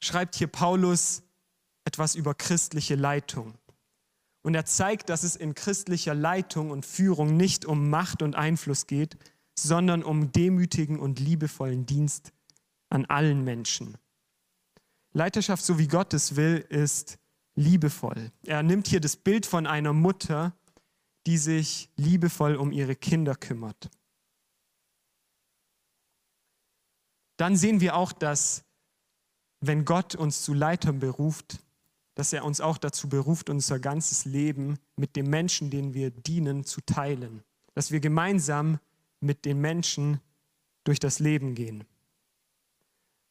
schreibt 0.00 0.36
hier 0.36 0.46
Paulus 0.46 1.22
etwas 1.84 2.14
über 2.14 2.34
christliche 2.34 2.94
Leitung. 2.94 3.54
Und 4.48 4.54
er 4.54 4.64
zeigt, 4.64 5.10
dass 5.10 5.24
es 5.24 5.36
in 5.36 5.54
christlicher 5.54 6.14
Leitung 6.14 6.70
und 6.70 6.86
Führung 6.86 7.36
nicht 7.36 7.66
um 7.66 7.90
Macht 7.90 8.22
und 8.22 8.34
Einfluss 8.34 8.86
geht, 8.86 9.18
sondern 9.58 10.02
um 10.02 10.32
demütigen 10.32 10.98
und 10.98 11.20
liebevollen 11.20 11.84
Dienst 11.84 12.32
an 12.88 13.04
allen 13.04 13.44
Menschen. 13.44 13.98
Leiterschaft, 15.12 15.62
so 15.62 15.78
wie 15.78 15.86
Gott 15.86 16.14
es 16.14 16.34
will, 16.36 16.64
ist 16.70 17.18
liebevoll. 17.56 18.32
Er 18.46 18.62
nimmt 18.62 18.88
hier 18.88 19.00
das 19.00 19.18
Bild 19.18 19.44
von 19.44 19.66
einer 19.66 19.92
Mutter, 19.92 20.56
die 21.26 21.36
sich 21.36 21.90
liebevoll 21.96 22.56
um 22.56 22.72
ihre 22.72 22.96
Kinder 22.96 23.34
kümmert. 23.34 23.90
Dann 27.36 27.54
sehen 27.54 27.82
wir 27.82 27.96
auch, 27.96 28.12
dass 28.12 28.64
wenn 29.60 29.84
Gott 29.84 30.14
uns 30.14 30.40
zu 30.40 30.54
Leitern 30.54 31.00
beruft, 31.00 31.60
dass 32.18 32.32
er 32.32 32.44
uns 32.44 32.60
auch 32.60 32.78
dazu 32.78 33.08
beruft, 33.08 33.48
unser 33.48 33.78
ganzes 33.78 34.24
Leben 34.24 34.80
mit 34.96 35.14
dem 35.14 35.30
Menschen, 35.30 35.70
den 35.70 35.94
wir 35.94 36.10
dienen, 36.10 36.64
zu 36.64 36.80
teilen. 36.80 37.44
Dass 37.74 37.92
wir 37.92 38.00
gemeinsam 38.00 38.80
mit 39.20 39.44
den 39.44 39.60
Menschen 39.60 40.20
durch 40.82 40.98
das 40.98 41.20
Leben 41.20 41.54
gehen. 41.54 41.84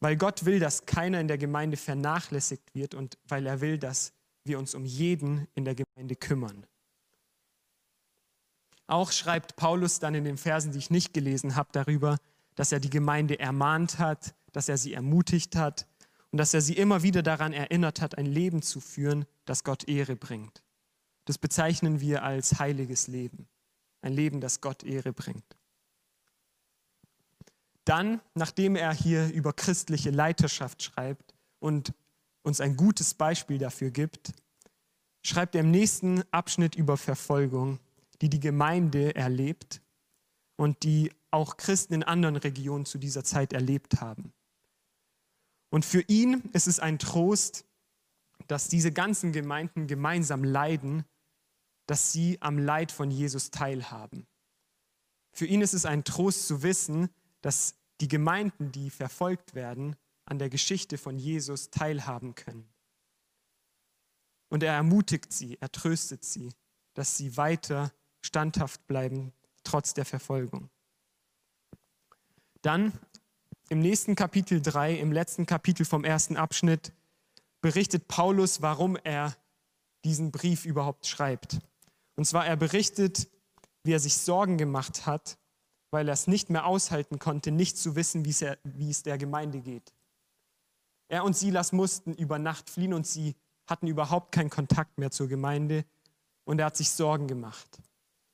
Weil 0.00 0.16
Gott 0.16 0.46
will, 0.46 0.58
dass 0.58 0.86
keiner 0.86 1.20
in 1.20 1.28
der 1.28 1.36
Gemeinde 1.36 1.76
vernachlässigt 1.76 2.74
wird 2.74 2.94
und 2.94 3.18
weil 3.28 3.44
er 3.44 3.60
will, 3.60 3.76
dass 3.76 4.14
wir 4.44 4.58
uns 4.58 4.74
um 4.74 4.86
jeden 4.86 5.46
in 5.54 5.66
der 5.66 5.74
Gemeinde 5.74 6.16
kümmern. 6.16 6.66
Auch 8.86 9.12
schreibt 9.12 9.56
Paulus 9.56 9.98
dann 9.98 10.14
in 10.14 10.24
den 10.24 10.38
Versen, 10.38 10.72
die 10.72 10.78
ich 10.78 10.88
nicht 10.88 11.12
gelesen 11.12 11.56
habe, 11.56 11.68
darüber, 11.72 12.16
dass 12.54 12.72
er 12.72 12.80
die 12.80 12.88
Gemeinde 12.88 13.38
ermahnt 13.38 13.98
hat, 13.98 14.34
dass 14.52 14.70
er 14.70 14.78
sie 14.78 14.94
ermutigt 14.94 15.56
hat 15.56 15.86
und 16.30 16.38
dass 16.38 16.54
er 16.54 16.60
sie 16.60 16.76
immer 16.76 17.02
wieder 17.02 17.22
daran 17.22 17.52
erinnert 17.52 18.00
hat, 18.00 18.18
ein 18.18 18.26
Leben 18.26 18.62
zu 18.62 18.80
führen, 18.80 19.24
das 19.44 19.64
Gott 19.64 19.88
Ehre 19.88 20.16
bringt. 20.16 20.62
Das 21.24 21.38
bezeichnen 21.38 22.00
wir 22.00 22.22
als 22.22 22.58
heiliges 22.58 23.06
Leben, 23.06 23.48
ein 24.02 24.12
Leben, 24.12 24.40
das 24.40 24.60
Gott 24.60 24.82
Ehre 24.82 25.12
bringt. 25.12 25.56
Dann, 27.84 28.20
nachdem 28.34 28.76
er 28.76 28.92
hier 28.92 29.32
über 29.32 29.54
christliche 29.54 30.10
Leiterschaft 30.10 30.82
schreibt 30.82 31.34
und 31.58 31.94
uns 32.42 32.60
ein 32.60 32.76
gutes 32.76 33.14
Beispiel 33.14 33.58
dafür 33.58 33.90
gibt, 33.90 34.32
schreibt 35.22 35.54
er 35.54 35.62
im 35.62 35.70
nächsten 35.70 36.22
Abschnitt 36.30 36.74
über 36.74 36.96
Verfolgung, 36.96 37.78
die 38.20 38.28
die 38.28 38.40
Gemeinde 38.40 39.14
erlebt 39.14 39.80
und 40.56 40.82
die 40.82 41.12
auch 41.30 41.56
Christen 41.56 41.94
in 41.94 42.02
anderen 42.02 42.36
Regionen 42.36 42.84
zu 42.84 42.98
dieser 42.98 43.24
Zeit 43.24 43.52
erlebt 43.52 44.00
haben. 44.00 44.32
Und 45.70 45.84
für 45.84 46.02
ihn 46.08 46.42
ist 46.52 46.66
es 46.66 46.80
ein 46.80 46.98
Trost, 46.98 47.64
dass 48.46 48.68
diese 48.68 48.92
ganzen 48.92 49.32
Gemeinden 49.32 49.86
gemeinsam 49.86 50.44
leiden, 50.44 51.04
dass 51.86 52.12
sie 52.12 52.40
am 52.40 52.58
Leid 52.58 52.92
von 52.92 53.10
Jesus 53.10 53.50
teilhaben. 53.50 54.26
Für 55.32 55.46
ihn 55.46 55.60
ist 55.60 55.74
es 55.74 55.84
ein 55.84 56.04
Trost 56.04 56.46
zu 56.46 56.62
wissen, 56.62 57.10
dass 57.40 57.74
die 58.00 58.08
Gemeinden, 58.08 58.72
die 58.72 58.90
verfolgt 58.90 59.54
werden, 59.54 59.96
an 60.24 60.38
der 60.38 60.50
Geschichte 60.50 60.98
von 60.98 61.18
Jesus 61.18 61.70
teilhaben 61.70 62.34
können. 62.34 62.68
Und 64.50 64.62
er 64.62 64.74
ermutigt 64.74 65.32
sie, 65.32 65.58
er 65.60 65.70
tröstet 65.70 66.24
sie, 66.24 66.52
dass 66.94 67.16
sie 67.16 67.36
weiter 67.36 67.92
standhaft 68.20 68.86
bleiben, 68.86 69.32
trotz 69.62 69.94
der 69.94 70.04
Verfolgung. 70.04 70.70
Dann 72.62 72.92
im 73.68 73.80
nächsten 73.80 74.14
Kapitel 74.14 74.60
3, 74.62 74.94
im 74.94 75.12
letzten 75.12 75.46
Kapitel 75.46 75.84
vom 75.84 76.04
ersten 76.04 76.36
Abschnitt, 76.36 76.92
berichtet 77.60 78.08
Paulus, 78.08 78.62
warum 78.62 78.96
er 78.96 79.36
diesen 80.04 80.30
Brief 80.30 80.64
überhaupt 80.64 81.06
schreibt. 81.06 81.58
Und 82.16 82.24
zwar, 82.24 82.46
er 82.46 82.56
berichtet, 82.56 83.28
wie 83.84 83.92
er 83.92 84.00
sich 84.00 84.16
Sorgen 84.16 84.58
gemacht 84.58 85.06
hat, 85.06 85.38
weil 85.90 86.08
er 86.08 86.14
es 86.14 86.26
nicht 86.26 86.50
mehr 86.50 86.66
aushalten 86.66 87.18
konnte, 87.18 87.50
nicht 87.50 87.76
zu 87.78 87.96
wissen, 87.96 88.24
wie 88.24 88.30
es, 88.30 88.42
er, 88.42 88.58
wie 88.64 88.90
es 88.90 89.02
der 89.02 89.18
Gemeinde 89.18 89.60
geht. 89.60 89.92
Er 91.08 91.24
und 91.24 91.36
Silas 91.36 91.72
mussten 91.72 92.14
über 92.14 92.38
Nacht 92.38 92.68
fliehen 92.70 92.92
und 92.92 93.06
sie 93.06 93.34
hatten 93.66 93.86
überhaupt 93.86 94.32
keinen 94.32 94.50
Kontakt 94.50 94.98
mehr 94.98 95.10
zur 95.10 95.28
Gemeinde 95.28 95.84
und 96.44 96.58
er 96.58 96.66
hat 96.66 96.76
sich 96.76 96.90
Sorgen 96.90 97.26
gemacht. 97.26 97.80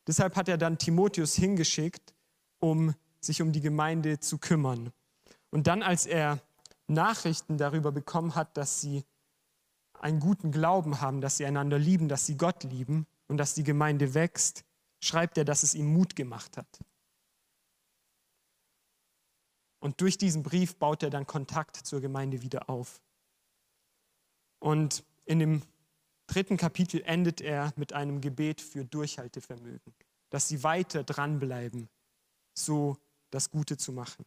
Deshalb 0.06 0.36
hat 0.36 0.48
er 0.48 0.58
dann 0.58 0.78
Timotheus 0.78 1.34
hingeschickt, 1.34 2.14
um 2.58 2.94
sich 3.20 3.42
um 3.42 3.52
die 3.52 3.60
Gemeinde 3.60 4.20
zu 4.20 4.38
kümmern. 4.38 4.92
Und 5.54 5.68
dann, 5.68 5.84
als 5.84 6.04
er 6.04 6.40
Nachrichten 6.88 7.58
darüber 7.58 7.92
bekommen 7.92 8.34
hat, 8.34 8.56
dass 8.56 8.80
sie 8.80 9.04
einen 9.92 10.18
guten 10.18 10.50
Glauben 10.50 11.00
haben, 11.00 11.20
dass 11.20 11.36
sie 11.36 11.46
einander 11.46 11.78
lieben, 11.78 12.08
dass 12.08 12.26
sie 12.26 12.36
Gott 12.36 12.64
lieben 12.64 13.06
und 13.28 13.36
dass 13.36 13.54
die 13.54 13.62
Gemeinde 13.62 14.14
wächst, 14.14 14.64
schreibt 14.98 15.38
er, 15.38 15.44
dass 15.44 15.62
es 15.62 15.76
ihm 15.76 15.92
Mut 15.92 16.16
gemacht 16.16 16.56
hat. 16.56 16.80
Und 19.78 20.00
durch 20.00 20.18
diesen 20.18 20.42
Brief 20.42 20.74
baut 20.74 21.04
er 21.04 21.10
dann 21.10 21.24
Kontakt 21.24 21.76
zur 21.76 22.00
Gemeinde 22.00 22.42
wieder 22.42 22.68
auf. 22.68 23.00
Und 24.58 25.04
in 25.24 25.38
dem 25.38 25.62
dritten 26.26 26.56
Kapitel 26.56 27.00
endet 27.02 27.40
er 27.40 27.72
mit 27.76 27.92
einem 27.92 28.20
Gebet 28.20 28.60
für 28.60 28.84
Durchhaltevermögen, 28.84 29.94
dass 30.30 30.48
sie 30.48 30.64
weiter 30.64 31.04
dranbleiben, 31.04 31.88
so 32.54 32.96
das 33.30 33.52
Gute 33.52 33.76
zu 33.76 33.92
machen. 33.92 34.26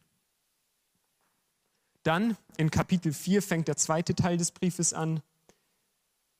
Dann 2.08 2.38
in 2.56 2.70
Kapitel 2.70 3.12
4 3.12 3.42
fängt 3.42 3.68
der 3.68 3.76
zweite 3.76 4.14
Teil 4.14 4.38
des 4.38 4.50
Briefes 4.50 4.94
an. 4.94 5.20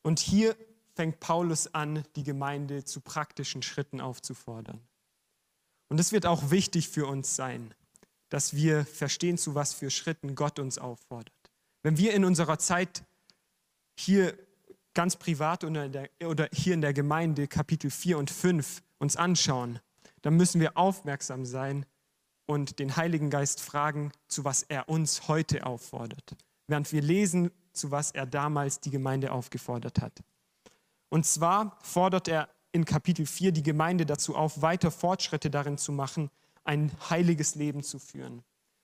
Und 0.01 0.19
hier 0.19 0.57
fängt 0.95 1.21
Paulus 1.21 1.75
an, 1.75 2.05
die 2.17 2.23
Gemeinde 2.23 2.87
zu 2.87 3.03
praktischen 3.03 3.61
Schritten 3.61 4.01
aufzufordern. 4.01 4.81
Und 5.91 6.01
es 6.01 6.11
wird 6.11 6.25
auch 6.25 6.51
wichtig 6.51 6.89
für 6.89 7.07
uns 7.07 7.37
sein, 7.37 7.75
dass 8.31 8.57
wir 8.57 8.87
verstehen, 8.87 9.37
zu 9.37 9.55
was 9.55 9.75
für 9.75 9.91
Schritten 9.91 10.35
Gott 10.35 10.59
uns 10.59 10.79
auffordert. 10.79 11.35
Wenn 11.83 11.99
wir 11.99 12.15
in 12.15 12.25
unserer 12.25 12.59
Zeit 12.59 13.05
hier 13.95 14.39
ganz 14.95 15.17
privat 15.17 15.65
oder 15.65 16.49
hier 16.51 16.73
in 16.73 16.81
der 16.81 16.95
Gemeinde 16.95 17.47
Kapitel 17.47 17.91
4 17.91 18.17
und 18.17 18.31
5 18.31 18.83
uns 18.97 19.17
anschauen, 19.17 19.81
dann 20.23 20.35
müssen 20.35 20.63
wir 20.63 20.79
aufmerksam 20.79 21.45
sein, 21.45 21.85
und 22.49 22.78
den 22.78 22.97
Heiligen 22.97 23.28
Geist 23.28 23.61
fragen, 23.61 24.11
zu 24.26 24.43
was 24.43 24.62
er 24.62 24.88
uns 24.88 25.28
heute 25.28 25.67
auffordert, 25.67 26.35
während 26.67 26.90
wir 26.90 27.02
lesen, 27.02 27.50
zu 27.73 27.90
was 27.90 28.11
er 28.11 28.25
damals 28.25 28.81
die 28.81 28.90
Gemeinde 28.90 29.33
aufgefordert 29.33 30.00
hat. 30.00 30.23
Und 31.11 31.26
zwar 31.26 31.78
fordert 31.83 32.26
er 32.26 32.49
in 32.73 32.87
Kapitel 32.87 33.26
4 33.26 33.52
die 33.52 33.62
Gemeinde 33.62 34.07
dazu 34.07 34.35
auf, 34.35 34.62
weiter 34.62 34.90
Fortschritte 34.90 35.50
darin 35.50 35.76
zu 35.76 35.93
machen, 35.93 36.30
ein 36.65 36.91
heiliges 37.11 37.54
Leben 37.54 37.82
zu 37.82 37.99
führen 37.99 38.43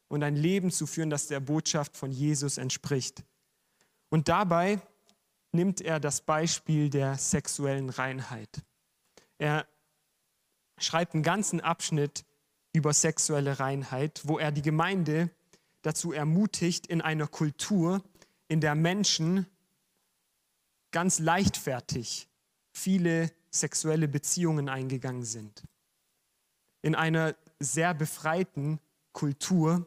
und 0.08 0.22
ein 0.22 0.36
Leben 0.36 0.70
zu 0.70 0.86
führen, 0.86 1.08
das 1.08 1.26
der 1.26 1.40
Botschaft 1.40 1.96
von 1.96 2.12
Jesus 2.12 2.58
entspricht. 2.58 3.24
Und 4.10 4.28
dabei 4.28 4.78
nimmt 5.52 5.80
er 5.80 6.00
das 6.00 6.20
Beispiel 6.20 6.90
der 6.90 7.16
sexuellen 7.16 7.88
Reinheit. 7.88 8.62
Er 9.38 9.66
schreibt 10.76 11.14
einen 11.14 11.22
ganzen 11.22 11.62
Abschnitt 11.62 12.26
über 12.74 12.92
sexuelle 12.92 13.60
Reinheit, 13.60 14.22
wo 14.24 14.38
er 14.38 14.52
die 14.52 14.60
Gemeinde 14.60 15.30
dazu 15.82 16.12
ermutigt, 16.12 16.86
in 16.86 17.00
einer 17.00 17.28
Kultur, 17.28 18.02
in 18.48 18.60
der 18.60 18.74
Menschen 18.74 19.46
ganz 20.90 21.18
leichtfertig 21.20 22.28
viele 22.72 23.30
sexuelle 23.50 24.08
Beziehungen 24.08 24.68
eingegangen 24.68 25.24
sind. 25.24 25.62
In 26.82 26.94
einer 26.94 27.36
sehr 27.60 27.94
befreiten 27.94 28.80
Kultur 29.12 29.86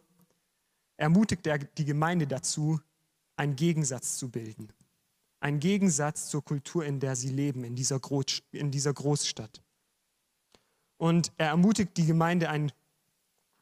ermutigt 0.95 1.45
er 1.45 1.60
die 1.60 1.86
Gemeinde 1.86 2.26
dazu, 2.26 2.80
einen 3.36 3.56
Gegensatz 3.56 4.17
zu 4.17 4.30
bilden. 4.30 4.71
Ein 5.39 5.60
Gegensatz 5.60 6.30
zur 6.30 6.43
Kultur, 6.43 6.86
in 6.86 7.00
der 7.00 7.15
sie 7.15 7.30
leben, 7.30 7.63
in 7.63 7.76
dieser, 7.76 8.00
Groß, 8.00 8.41
in 8.52 8.71
dieser 8.71 8.93
Großstadt. 8.93 9.62
Und 10.97 11.32
er 11.38 11.50
ermutigt 11.50 11.95
die 11.97 12.06
Gemeinde, 12.06 12.50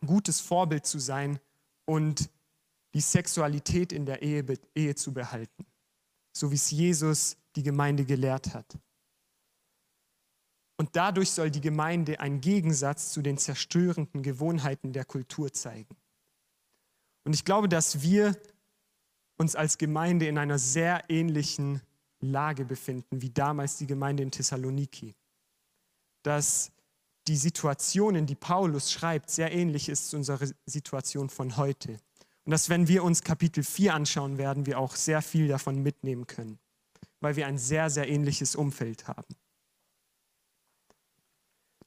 ein 0.02 0.08
gutes 0.08 0.40
Vorbild 0.40 0.86
zu 0.86 1.00
sein 1.00 1.40
und 1.86 2.30
die 2.94 3.02
Sexualität 3.02 3.92
in 3.92 4.06
der 4.06 4.22
Ehe, 4.22 4.46
Ehe 4.74 4.96
zu 4.96 5.14
behalten, 5.14 5.66
so 6.36 6.52
wie 6.52 6.56
es 6.56 6.72
Jesus 6.72 7.38
die 7.56 7.64
Gemeinde 7.64 8.06
gelehrt 8.06 8.54
hat. 8.54 8.78
Und 10.78 10.96
dadurch 10.96 11.32
soll 11.32 11.52
die 11.52 11.62
Gemeinde 11.62 12.20
einen 12.20 12.42
Gegensatz 12.42 13.12
zu 13.12 13.22
den 13.22 13.38
zerstörenden 13.38 14.24
Gewohnheiten 14.24 14.92
der 14.92 15.06
Kultur 15.06 15.52
zeigen. 15.54 15.96
Und 17.24 17.34
ich 17.34 17.46
glaube, 17.46 17.70
dass 17.70 18.02
wir 18.02 18.38
uns 19.38 19.56
als 19.56 19.78
Gemeinde 19.78 20.28
in 20.28 20.38
einer 20.38 20.60
sehr 20.60 21.04
ähnlichen 21.10 21.82
Lage 22.20 22.66
befinden 22.66 23.22
wie 23.22 23.30
damals 23.30 23.78
die 23.78 23.88
Gemeinde 23.88 24.24
in 24.24 24.32
Thessaloniki. 24.32 25.16
Dass 26.24 26.72
die 27.28 27.38
Situation, 27.38 28.16
in 28.16 28.26
die 28.26 28.36
Paulus 28.36 28.92
schreibt, 28.92 29.30
sehr 29.30 29.52
ähnlich 29.52 29.90
ist 29.90 30.10
zu 30.10 30.18
unserer 30.18 30.48
Situation 30.66 31.30
von 31.30 31.58
heute. 31.58 32.00
Und 32.44 32.52
dass, 32.52 32.70
wenn 32.70 32.88
wir 32.88 33.04
uns 33.04 33.24
Kapitel 33.24 33.64
4 33.64 33.94
anschauen 33.94 34.38
werden, 34.38 34.66
wir 34.66 34.80
auch 34.80 34.96
sehr 34.96 35.22
viel 35.22 35.48
davon 35.48 35.82
mitnehmen 35.82 36.28
können, 36.28 36.60
weil 37.20 37.36
wir 37.36 37.48
ein 37.48 37.58
sehr, 37.58 37.90
sehr 37.90 38.08
ähnliches 38.08 38.56
Umfeld 38.56 39.08
haben. 39.08 39.36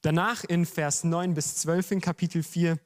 Danach 0.01 0.45
in 0.45 0.67
Vers 0.67 1.05
9 1.05 1.35
bis 1.35 1.57
12 1.57 1.93
in 1.93 2.01
Kapitel 2.01 2.43
4 2.43 2.79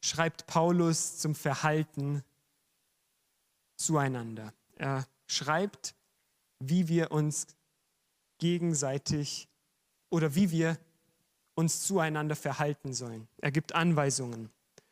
schreibt 0.00 0.46
Paulus 0.46 1.18
zum 1.18 1.34
Verhalten 1.34 2.22
zueinander. 3.76 4.52
Er 4.76 5.06
schreibt, 5.26 5.94
wie 6.58 6.88
wir 6.88 7.12
uns 7.12 7.46
gegenseitig 8.38 9.48
oder 10.10 10.34
wie 10.34 10.50
wir 10.50 10.78
uns 11.54 11.82
zueinander 11.82 12.36
verhalten 12.36 12.92
sollen. 12.92 13.28
Er 13.38 13.52
gibt 13.52 13.74
Anweisungen. 13.74 14.50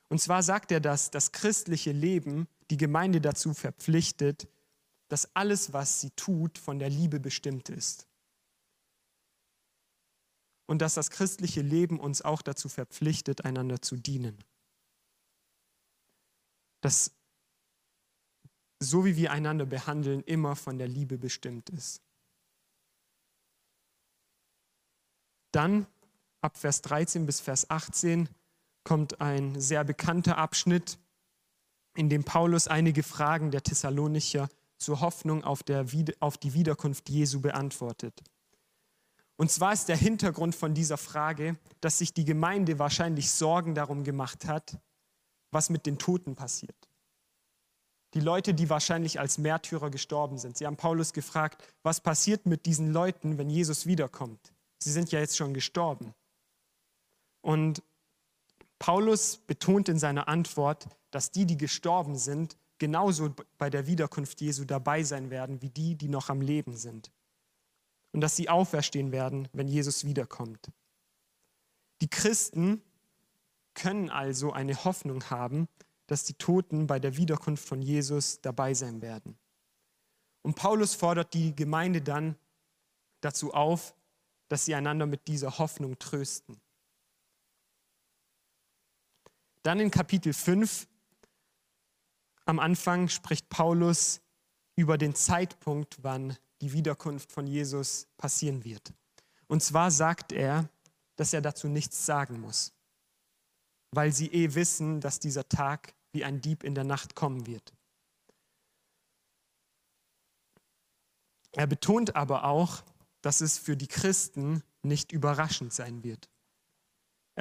Und 0.09 0.21
zwar 0.21 0.43
sagt 0.43 0.71
er, 0.71 0.81
dass 0.81 1.11
das 1.11 1.33
christliche 1.33 1.93
Leben 1.93 2.47
die 2.71 2.77
Gemeinde 2.77 3.21
dazu 3.21 3.55
verpflichtet, 3.55 4.49
dass 5.09 5.35
alles, 5.35 5.73
was 5.73 6.01
sie 6.01 6.11
tut, 6.11 6.59
von 6.59 6.79
der 6.79 6.91
Liebe 6.91 7.21
bestimmt 7.21 7.69
ist. 7.69 8.07
Und 10.67 10.81
dass 10.81 10.95
das 10.95 11.11
christliche 11.11 11.61
Leben 11.61 11.99
uns 11.99 12.23
auch 12.23 12.43
dazu 12.43 12.69
verpflichtet, 12.69 13.45
einander 13.45 13.83
zu 13.83 13.97
dienen. 13.97 14.39
Dass 16.81 17.13
so 18.79 19.05
wie 19.05 19.17
wir 19.17 19.33
einander 19.33 19.67
behandeln, 19.67 20.23
immer 20.23 20.57
von 20.57 20.79
der 20.79 20.89
Liebe 20.89 21.19
bestimmt 21.19 21.71
ist. 21.71 22.03
Dann 25.53 25.87
ab 26.43 26.59
Vers 26.59 26.83
13 26.83 27.25
bis 27.25 27.41
Vers 27.41 27.71
18 27.71 28.29
kommt 28.85 29.21
ein 29.21 29.61
sehr 29.61 29.85
bekannter 29.85 30.39
Abschnitt, 30.39 30.99
in 31.95 32.09
dem 32.09 32.25
Paulus 32.25 32.69
einige 32.69 33.03
Fragen 33.03 33.51
der 33.51 33.63
Thessalonicher 33.63 34.49
zur 34.77 35.01
Hoffnung 35.01 35.45
auf, 35.45 35.63
der, 35.63 35.87
auf 36.21 36.37
die 36.39 36.55
Wiederkunft 36.55 37.09
Jesu 37.09 37.41
beantwortet. 37.41 38.21
Und 39.37 39.51
zwar 39.51 39.73
ist 39.73 39.89
der 39.89 39.97
Hintergrund 39.97 40.55
von 40.55 40.75
dieser 40.75 40.99
Frage, 40.99 41.57
dass 41.81 41.99
sich 41.99 42.13
die 42.13 42.25
Gemeinde 42.25 42.79
wahrscheinlich 42.79 43.31
Sorgen 43.31 43.75
darum 43.75 44.05
gemacht 44.05 44.47
hat, 44.47 44.79
was 45.51 45.71
mit 45.71 45.87
den 45.87 45.99
Toten 45.99 46.35
passiert. 46.35 46.77
Die 48.15 48.21
Leute, 48.21 48.53
die 48.53 48.69
wahrscheinlich 48.69 49.21
als 49.21 49.39
Märtyrer 49.39 49.91
gestorben 49.91 50.37
sind. 50.39 50.59
Sie 50.59 50.67
haben 50.67 50.77
Paulus 50.77 51.13
gefragt, 51.13 51.63
was 51.83 52.01
passiert 52.01 52.47
mit 52.47 52.67
diesen 52.67 52.93
Leuten, 52.93 53.39
wenn 53.39 53.49
Jesus 53.49 53.87
wiederkommt? 53.87 54.53
Sie 54.79 54.93
sind 54.93 55.13
ja 55.13 55.21
jetzt 55.21 55.37
schon 55.37 55.55
gestorben. 55.55 56.15
Und 57.43 57.83
Paulus 58.79 59.37
betont 59.37 59.89
in 59.89 59.99
seiner 59.99 60.29
Antwort, 60.29 60.89
dass 61.11 61.31
die, 61.31 61.45
die 61.45 61.59
gestorben 61.59 62.17
sind, 62.17 62.57
genauso 62.79 63.35
bei 63.59 63.71
der 63.71 63.87
Wiederkunft 63.87 64.41
Jesu 64.41 64.65
dabei 64.65 65.05
sein 65.05 65.31
werden 65.31 65.63
wie 65.63 65.69
die, 65.69 65.95
die 65.95 66.09
noch 66.09 66.31
am 66.31 66.41
Leben 66.41 66.77
sind. 66.77 67.13
Und 68.13 68.23
dass 68.23 68.35
sie 68.35 68.49
auferstehen 68.49 69.13
werden, 69.13 69.49
wenn 69.53 69.69
Jesus 69.69 70.05
wiederkommt. 70.05 70.73
Die 72.01 72.09
Christen 72.09 72.83
können 73.75 74.11
also 74.11 74.53
eine 74.53 74.85
Hoffnung 74.85 75.31
haben, 75.31 75.69
dass 76.09 76.25
die 76.25 76.35
Toten 76.35 76.87
bei 76.87 76.99
der 76.99 77.17
Wiederkunft 77.17 77.67
von 77.67 77.81
Jesus 77.81 78.41
dabei 78.41 78.75
sein 78.75 79.01
werden. 79.01 79.39
Und 80.43 80.57
Paulus 80.57 80.95
fordert 80.95 81.33
die 81.35 81.55
Gemeinde 81.55 82.03
dann 82.03 82.37
dazu 83.21 83.55
auf, 83.55 83.95
dass 84.49 84.65
sie 84.65 84.75
einander 84.75 85.07
mit 85.07 85.29
dieser 85.29 85.59
Hoffnung 85.59 85.99
trösten. 85.99 86.61
Dann 89.63 89.79
in 89.79 89.91
Kapitel 89.91 90.33
5 90.33 90.89
am 92.45 92.59
Anfang 92.59 93.09
spricht 93.09 93.49
Paulus 93.49 94.21
über 94.75 94.99
den 94.99 95.15
Zeitpunkt, 95.15 96.03
wann 96.03 96.37
die 96.61 96.73
Wiederkunft 96.73 97.31
von 97.31 97.47
Jesus 97.47 98.09
passieren 98.17 98.65
wird. 98.65 98.93
Und 99.47 99.63
zwar 99.63 99.91
sagt 99.91 100.33
er, 100.33 100.69
dass 101.17 101.33
er 101.33 101.43
dazu 101.43 101.69
nichts 101.69 102.07
sagen 102.07 102.41
muss, 102.41 102.73
weil 103.91 104.13
sie 104.13 104.29
eh 104.29 104.55
wissen, 104.55 105.01
dass 105.01 105.21
dieser 105.21 105.49
Tag 105.49 105.95
wie 106.13 106.25
ein 106.25 106.41
Dieb 106.41 106.65
in 106.65 106.75
der 106.75 106.85
Nacht 106.85 107.15
kommen 107.15 107.47
wird. 107.47 107.73
Er 111.53 111.67
betont 111.67 112.17
aber 112.17 112.45
auch, 112.45 112.83
dass 113.21 113.41
es 113.41 113.59
für 113.59 113.77
die 113.77 113.87
Christen 113.87 114.63
nicht 114.83 115.13
überraschend 115.13 115.73
sein 115.73 116.03
wird. 116.03 116.32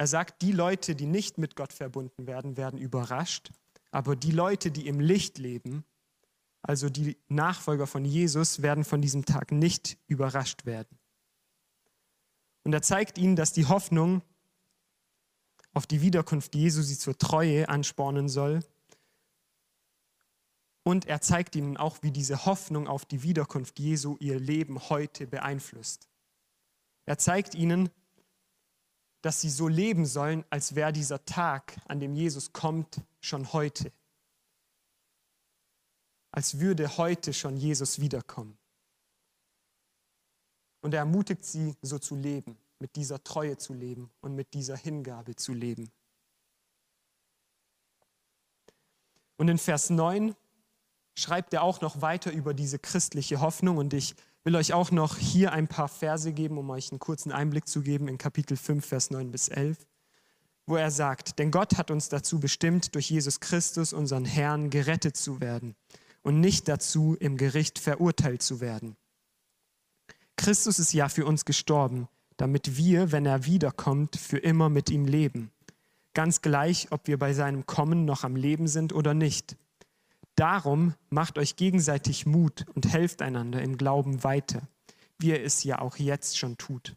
Er 0.02 0.08
sagt, 0.08 0.42
die 0.42 0.50
Leute, 0.50 0.96
die 0.96 1.06
nicht 1.06 1.38
mit 1.38 1.54
Gott 1.54 1.72
verbunden 1.72 2.26
werden, 2.26 2.56
werden 2.56 2.76
überrascht, 2.76 3.52
aber 3.92 4.16
die 4.16 4.32
Leute, 4.32 4.72
die 4.72 4.88
im 4.88 4.98
Licht 4.98 5.38
leben, 5.38 5.84
also 6.60 6.90
die 6.90 7.16
Nachfolger 7.28 7.86
von 7.86 8.04
Jesus, 8.04 8.62
werden 8.62 8.82
von 8.82 9.00
diesem 9.00 9.24
Tag 9.24 9.52
nicht 9.52 9.98
überrascht 10.08 10.66
werden. 10.66 10.98
Und 12.64 12.72
er 12.72 12.82
zeigt 12.82 13.16
ihnen, 13.16 13.36
dass 13.36 13.52
die 13.52 13.66
Hoffnung 13.66 14.22
auf 15.72 15.86
die 15.86 16.00
Wiederkunft 16.00 16.56
Jesu 16.56 16.82
sie 16.82 16.98
zur 16.98 17.16
Treue 17.16 17.68
anspornen 17.68 18.28
soll. 18.28 18.58
Und 20.82 21.06
er 21.06 21.20
zeigt 21.20 21.54
ihnen 21.54 21.76
auch, 21.76 21.98
wie 22.02 22.10
diese 22.10 22.44
Hoffnung 22.44 22.88
auf 22.88 23.04
die 23.04 23.22
Wiederkunft 23.22 23.78
Jesu 23.78 24.16
ihr 24.18 24.40
Leben 24.40 24.80
heute 24.88 25.28
beeinflusst. 25.28 26.08
Er 27.06 27.18
zeigt 27.18 27.54
ihnen, 27.54 27.88
dass 29.22 29.40
sie 29.40 29.50
so 29.50 29.68
leben 29.68 30.04
sollen, 30.04 30.44
als 30.50 30.74
wäre 30.74 30.92
dieser 30.92 31.24
Tag, 31.24 31.80
an 31.86 32.00
dem 32.00 32.14
Jesus 32.14 32.52
kommt, 32.52 33.00
schon 33.20 33.52
heute. 33.52 33.92
Als 36.32 36.58
würde 36.58 36.96
heute 36.96 37.32
schon 37.32 37.56
Jesus 37.56 38.00
wiederkommen. 38.00 38.58
Und 40.80 40.94
er 40.94 41.00
ermutigt 41.00 41.44
sie, 41.44 41.76
so 41.82 41.98
zu 41.98 42.16
leben, 42.16 42.58
mit 42.80 42.96
dieser 42.96 43.22
Treue 43.22 43.56
zu 43.56 43.72
leben 43.72 44.10
und 44.20 44.34
mit 44.34 44.52
dieser 44.54 44.76
Hingabe 44.76 45.36
zu 45.36 45.52
leben. 45.52 45.92
Und 49.36 49.48
in 49.48 49.58
Vers 49.58 49.90
9 49.90 50.34
schreibt 51.14 51.54
er 51.54 51.62
auch 51.62 51.80
noch 51.80 52.00
weiter 52.00 52.32
über 52.32 52.54
diese 52.54 52.80
christliche 52.80 53.40
Hoffnung 53.40 53.76
und 53.76 53.94
ich 53.94 54.16
will 54.44 54.56
euch 54.56 54.72
auch 54.72 54.90
noch 54.90 55.18
hier 55.18 55.52
ein 55.52 55.68
paar 55.68 55.88
Verse 55.88 56.32
geben, 56.32 56.58
um 56.58 56.70
euch 56.70 56.90
einen 56.90 56.98
kurzen 56.98 57.32
Einblick 57.32 57.68
zu 57.68 57.82
geben 57.82 58.08
in 58.08 58.18
Kapitel 58.18 58.56
5, 58.56 58.84
Vers 58.84 59.10
9 59.10 59.30
bis 59.30 59.48
11, 59.48 59.78
wo 60.66 60.76
er 60.76 60.90
sagt, 60.90 61.38
denn 61.38 61.50
Gott 61.50 61.78
hat 61.78 61.90
uns 61.90 62.08
dazu 62.08 62.40
bestimmt, 62.40 62.94
durch 62.94 63.10
Jesus 63.10 63.40
Christus, 63.40 63.92
unseren 63.92 64.24
Herrn, 64.24 64.70
gerettet 64.70 65.16
zu 65.16 65.40
werden 65.40 65.74
und 66.22 66.40
nicht 66.40 66.68
dazu, 66.68 67.16
im 67.18 67.36
Gericht 67.36 67.78
verurteilt 67.78 68.42
zu 68.42 68.60
werden. 68.60 68.96
Christus 70.36 70.78
ist 70.78 70.92
ja 70.92 71.08
für 71.08 71.26
uns 71.26 71.44
gestorben, 71.44 72.08
damit 72.36 72.76
wir, 72.76 73.12
wenn 73.12 73.26
er 73.26 73.44
wiederkommt, 73.44 74.16
für 74.16 74.38
immer 74.38 74.68
mit 74.68 74.90
ihm 74.90 75.04
leben. 75.04 75.52
Ganz 76.14 76.42
gleich, 76.42 76.88
ob 76.90 77.06
wir 77.06 77.18
bei 77.18 77.32
seinem 77.32 77.66
Kommen 77.66 78.04
noch 78.04 78.24
am 78.24 78.36
Leben 78.36 78.66
sind 78.66 78.92
oder 78.92 79.14
nicht. 79.14 79.56
Darum 80.34 80.94
macht 81.10 81.38
euch 81.38 81.56
gegenseitig 81.56 82.26
Mut 82.26 82.66
und 82.74 82.92
helft 82.92 83.22
einander 83.22 83.62
im 83.62 83.76
Glauben 83.76 84.24
weiter, 84.24 84.68
wie 85.18 85.32
er 85.32 85.44
es 85.44 85.62
ja 85.64 85.80
auch 85.80 85.96
jetzt 85.96 86.38
schon 86.38 86.56
tut. 86.56 86.96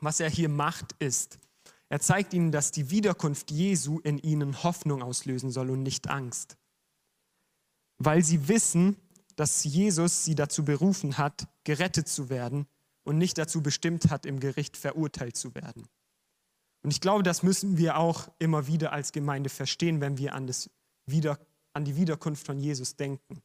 Was 0.00 0.20
er 0.20 0.30
hier 0.30 0.48
macht, 0.48 0.92
ist, 0.98 1.38
er 1.88 2.00
zeigt 2.00 2.34
ihnen, 2.34 2.52
dass 2.52 2.70
die 2.70 2.90
Wiederkunft 2.90 3.50
Jesu 3.50 3.98
in 4.00 4.18
ihnen 4.18 4.62
Hoffnung 4.62 5.02
auslösen 5.02 5.50
soll 5.50 5.70
und 5.70 5.82
nicht 5.82 6.08
Angst. 6.08 6.56
Weil 7.96 8.22
sie 8.22 8.48
wissen, 8.48 8.96
dass 9.36 9.64
Jesus 9.64 10.24
sie 10.24 10.34
dazu 10.34 10.64
berufen 10.64 11.16
hat, 11.16 11.48
gerettet 11.64 12.08
zu 12.08 12.28
werden 12.28 12.66
und 13.04 13.18
nicht 13.18 13.38
dazu 13.38 13.62
bestimmt 13.62 14.10
hat, 14.10 14.26
im 14.26 14.38
Gericht 14.38 14.76
verurteilt 14.76 15.36
zu 15.36 15.54
werden. 15.54 15.88
Und 16.82 16.92
ich 16.92 17.00
glaube, 17.00 17.22
das 17.22 17.42
müssen 17.42 17.76
wir 17.76 17.96
auch 17.96 18.30
immer 18.38 18.66
wieder 18.66 18.92
als 18.92 19.12
Gemeinde 19.12 19.50
verstehen, 19.50 20.00
wenn 20.00 20.18
wir 20.18 20.34
an, 20.34 20.46
das 20.46 20.70
wieder, 21.06 21.38
an 21.72 21.84
die 21.84 21.96
Wiederkunft 21.96 22.46
von 22.46 22.58
Jesus 22.58 22.96
denken. 22.96 23.42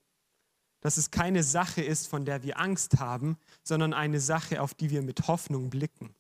Dass 0.82 0.98
es 0.98 1.12
keine 1.12 1.44
Sache 1.44 1.82
ist, 1.82 2.08
von 2.08 2.26
der 2.26 2.44
wir 2.44 2.60
Angst 2.60 3.00
haben, 3.00 3.38
sondern 3.64 3.94
eine 3.94 4.20
Sache, 4.20 4.62
auf 4.62 4.74
die 4.74 4.90
wir 4.92 5.02
mit 5.02 5.28
Hoffnung 5.28 5.70
blicken, 5.70 6.14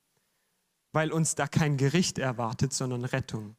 weil 0.91 1.11
uns 1.11 1.35
da 1.35 1.47
kein 1.47 1.77
Gericht 1.77 2.17
erwartet, 2.17 2.73
sondern 2.73 3.05
Rettung. 3.05 3.55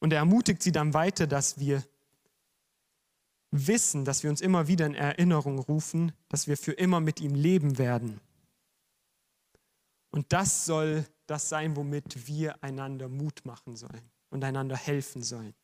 Und 0.00 0.12
er 0.12 0.20
ermutigt 0.20 0.62
sie 0.62 0.72
dann 0.72 0.94
weiter, 0.94 1.26
dass 1.26 1.58
wir 1.58 1.82
wissen, 3.50 4.04
dass 4.04 4.22
wir 4.22 4.30
uns 4.30 4.40
immer 4.40 4.68
wieder 4.68 4.86
in 4.86 4.94
Erinnerung 4.94 5.58
rufen, 5.58 6.12
dass 6.28 6.46
wir 6.46 6.56
für 6.56 6.72
immer 6.72 7.00
mit 7.00 7.20
ihm 7.20 7.34
leben 7.34 7.78
werden. 7.78 8.20
Und 10.10 10.32
das 10.32 10.64
soll 10.64 11.06
das 11.26 11.48
sein, 11.48 11.76
womit 11.76 12.26
wir 12.26 12.62
einander 12.62 13.08
Mut 13.08 13.44
machen 13.44 13.76
sollen 13.76 14.10
und 14.30 14.42
einander 14.42 14.76
helfen 14.76 15.22
sollen. 15.22 15.54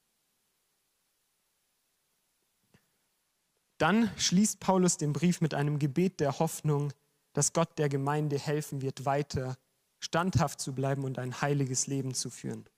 Dann 3.78 4.10
schließt 4.16 4.60
Paulus 4.60 4.96
den 4.96 5.12
Brief 5.12 5.40
mit 5.40 5.54
einem 5.54 5.78
Gebet 5.78 6.20
der 6.20 6.38
Hoffnung, 6.38 6.92
dass 7.32 7.52
Gott 7.52 7.78
der 7.78 7.88
Gemeinde 7.88 8.38
helfen 8.38 8.82
wird, 8.82 9.04
weiter 9.04 9.56
standhaft 9.98 10.60
zu 10.60 10.74
bleiben 10.74 11.04
und 11.04 11.18
ein 11.18 11.40
heiliges 11.40 11.86
Leben 11.86 12.14
zu 12.14 12.30
führen. 12.30 12.68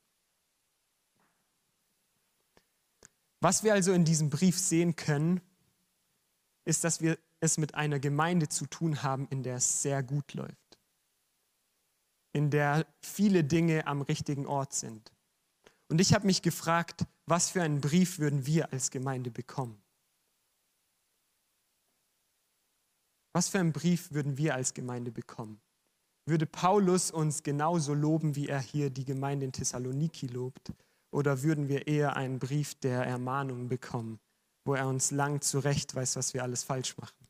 Was 3.40 3.62
wir 3.62 3.74
also 3.74 3.92
in 3.92 4.04
diesem 4.04 4.30
Brief 4.30 4.58
sehen 4.58 4.96
können, 4.96 5.40
ist, 6.64 6.84
dass 6.84 7.00
wir 7.00 7.18
es 7.40 7.58
mit 7.58 7.74
einer 7.74 7.98
Gemeinde 7.98 8.48
zu 8.48 8.66
tun 8.66 9.02
haben, 9.02 9.28
in 9.28 9.42
der 9.42 9.56
es 9.56 9.82
sehr 9.82 10.02
gut 10.02 10.32
läuft 10.32 10.65
in 12.36 12.50
der 12.50 12.86
viele 13.00 13.44
Dinge 13.44 13.86
am 13.86 14.02
richtigen 14.02 14.46
Ort 14.46 14.74
sind. 14.74 15.10
Und 15.88 16.02
ich 16.02 16.12
habe 16.12 16.26
mich 16.26 16.42
gefragt, 16.42 17.06
was 17.24 17.48
für 17.48 17.62
einen 17.62 17.80
Brief 17.80 18.18
würden 18.18 18.44
wir 18.44 18.74
als 18.74 18.90
Gemeinde 18.90 19.30
bekommen? 19.30 19.82
Was 23.32 23.48
für 23.48 23.58
einen 23.58 23.72
Brief 23.72 24.12
würden 24.12 24.36
wir 24.36 24.54
als 24.54 24.74
Gemeinde 24.74 25.10
bekommen? 25.10 25.62
Würde 26.26 26.44
Paulus 26.44 27.10
uns 27.10 27.42
genauso 27.42 27.94
loben, 27.94 28.36
wie 28.36 28.48
er 28.48 28.60
hier 28.60 28.90
die 28.90 29.06
Gemeinde 29.06 29.46
in 29.46 29.52
Thessaloniki 29.52 30.26
lobt? 30.26 30.74
Oder 31.12 31.42
würden 31.42 31.68
wir 31.68 31.86
eher 31.86 32.16
einen 32.16 32.38
Brief 32.38 32.74
der 32.74 33.02
Ermahnung 33.06 33.68
bekommen, 33.68 34.20
wo 34.66 34.74
er 34.74 34.86
uns 34.86 35.10
lang 35.10 35.40
zurecht 35.40 35.94
weiß, 35.94 36.16
was 36.16 36.34
wir 36.34 36.42
alles 36.42 36.64
falsch 36.64 36.98
machen? 36.98 37.25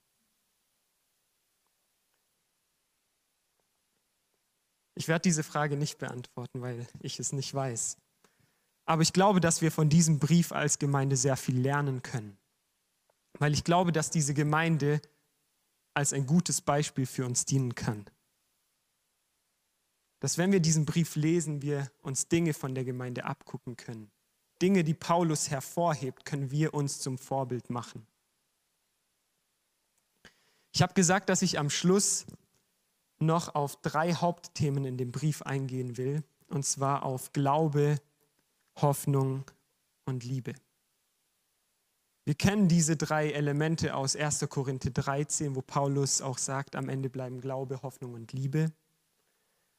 Ich 4.96 5.08
werde 5.08 5.22
diese 5.22 5.42
Frage 5.42 5.76
nicht 5.76 5.98
beantworten, 5.98 6.62
weil 6.62 6.86
ich 7.00 7.20
es 7.20 7.32
nicht 7.32 7.52
weiß. 7.52 7.98
Aber 8.86 9.02
ich 9.02 9.12
glaube, 9.12 9.40
dass 9.40 9.60
wir 9.60 9.70
von 9.70 9.88
diesem 9.88 10.18
Brief 10.18 10.52
als 10.52 10.78
Gemeinde 10.78 11.16
sehr 11.16 11.36
viel 11.36 11.60
lernen 11.60 12.02
können. 12.02 12.38
Weil 13.38 13.52
ich 13.52 13.62
glaube, 13.62 13.92
dass 13.92 14.10
diese 14.10 14.32
Gemeinde 14.32 15.02
als 15.92 16.12
ein 16.12 16.26
gutes 16.26 16.62
Beispiel 16.62 17.04
für 17.04 17.26
uns 17.26 17.44
dienen 17.44 17.74
kann. 17.74 18.06
Dass 20.20 20.38
wenn 20.38 20.50
wir 20.50 20.60
diesen 20.60 20.86
Brief 20.86 21.14
lesen, 21.14 21.60
wir 21.60 21.90
uns 22.00 22.28
Dinge 22.28 22.54
von 22.54 22.74
der 22.74 22.84
Gemeinde 22.84 23.24
abgucken 23.24 23.76
können. 23.76 24.10
Dinge, 24.62 24.82
die 24.82 24.94
Paulus 24.94 25.50
hervorhebt, 25.50 26.24
können 26.24 26.50
wir 26.50 26.72
uns 26.72 27.00
zum 27.00 27.18
Vorbild 27.18 27.68
machen. 27.68 28.06
Ich 30.72 30.80
habe 30.80 30.94
gesagt, 30.94 31.28
dass 31.28 31.42
ich 31.42 31.58
am 31.58 31.68
Schluss 31.68 32.24
noch 33.18 33.54
auf 33.54 33.76
drei 33.82 34.14
Hauptthemen 34.14 34.84
in 34.84 34.96
dem 34.96 35.12
Brief 35.12 35.42
eingehen 35.42 35.96
will, 35.96 36.22
und 36.48 36.64
zwar 36.64 37.04
auf 37.04 37.32
Glaube, 37.32 37.96
Hoffnung 38.80 39.44
und 40.04 40.24
Liebe. 40.24 40.54
Wir 42.24 42.34
kennen 42.34 42.68
diese 42.68 42.96
drei 42.96 43.30
Elemente 43.30 43.94
aus 43.94 44.16
1. 44.16 44.46
Korinther 44.48 44.90
13, 44.90 45.54
wo 45.54 45.62
Paulus 45.62 46.20
auch 46.20 46.38
sagt, 46.38 46.74
am 46.74 46.88
Ende 46.88 47.08
bleiben 47.08 47.40
Glaube, 47.40 47.82
Hoffnung 47.82 48.14
und 48.14 48.32
Liebe. 48.32 48.72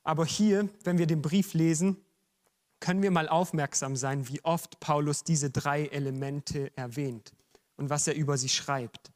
Aber 0.03 0.25
hier, 0.25 0.69
wenn 0.83 0.97
wir 0.97 1.07
den 1.07 1.21
Brief 1.21 1.53
lesen, 1.53 1.97
können 2.79 3.01
wir 3.01 3.11
mal 3.11 3.27
aufmerksam 3.27 3.95
sein, 3.95 4.27
wie 4.29 4.43
oft 4.45 4.79
Paulus 4.79 5.23
diese 5.23 5.49
drei 5.49 5.87
Elemente 5.87 6.71
erwähnt 6.77 7.33
und 7.75 7.89
was 7.89 8.07
er 8.07 8.15
über 8.15 8.37
sie 8.37 8.49
schreibt. 8.49 9.11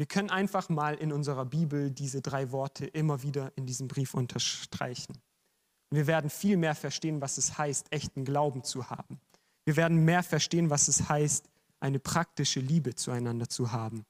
Wir 0.00 0.06
können 0.06 0.30
einfach 0.30 0.70
mal 0.70 0.94
in 0.94 1.12
unserer 1.12 1.44
Bibel 1.44 1.90
diese 1.90 2.22
drei 2.22 2.52
Worte 2.52 2.86
immer 2.86 3.22
wieder 3.22 3.52
in 3.56 3.66
diesem 3.66 3.86
Brief 3.86 4.14
unterstreichen. 4.14 5.20
wir 5.90 6.06
werden 6.06 6.30
viel 6.30 6.56
mehr 6.56 6.74
verstehen, 6.74 7.20
was 7.20 7.36
es 7.36 7.58
heißt, 7.58 7.92
echten 7.92 8.24
Glauben 8.24 8.64
zu 8.64 8.88
haben. 8.88 9.20
Wir 9.66 9.76
werden 9.76 10.02
mehr 10.06 10.22
verstehen, 10.22 10.70
was 10.70 10.88
es 10.88 11.10
heißt, 11.10 11.50
eine 11.80 11.98
praktische 11.98 12.60
Liebe 12.60 12.94
zueinander 12.94 13.50
zu 13.50 13.72
haben. 13.72 14.06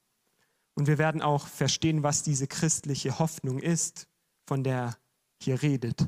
Und 0.74 0.86
wir 0.86 0.98
werden 0.98 1.22
auch 1.22 1.48
verstehen, 1.48 2.04
was 2.04 2.22
diese 2.22 2.46
christliche 2.46 3.18
Hoffnung 3.18 3.58
ist, 3.58 4.06
von 4.46 4.62
der 4.62 4.96
hier 5.42 5.60
redet. 5.60 6.06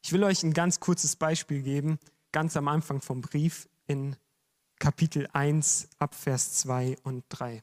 Ich 0.00 0.12
will 0.12 0.22
euch 0.22 0.44
ein 0.44 0.52
ganz 0.52 0.78
kurzes 0.78 1.16
Beispiel 1.16 1.62
geben, 1.62 1.98
ganz 2.30 2.56
am 2.56 2.68
Anfang 2.68 3.00
vom 3.00 3.20
Brief 3.20 3.68
in 3.88 4.14
Kapitel 4.78 5.28
1 5.32 5.88
Abvers 5.98 6.52
2 6.54 6.96
und 7.02 7.24
3. 7.30 7.60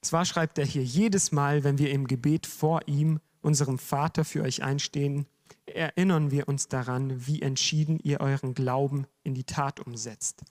Zwar 0.00 0.24
schreibt 0.24 0.58
er 0.58 0.64
hier, 0.64 0.82
jedes 0.82 1.30
Mal, 1.30 1.62
wenn 1.62 1.78
wir 1.78 1.90
im 1.90 2.06
Gebet 2.06 2.46
vor 2.46 2.80
ihm, 2.86 3.20
unserem 3.42 3.78
Vater, 3.78 4.24
für 4.24 4.42
euch 4.42 4.62
einstehen, 4.62 5.26
erinnern 5.66 6.30
wir 6.30 6.48
uns 6.48 6.68
daran, 6.68 7.26
wie 7.26 7.42
entschieden 7.42 7.98
ihr 8.02 8.20
euren 8.20 8.54
Glauben 8.54 9.06
in 9.22 9.34
die 9.34 9.44
Tat 9.44 9.78
umsetzt, 9.80 10.42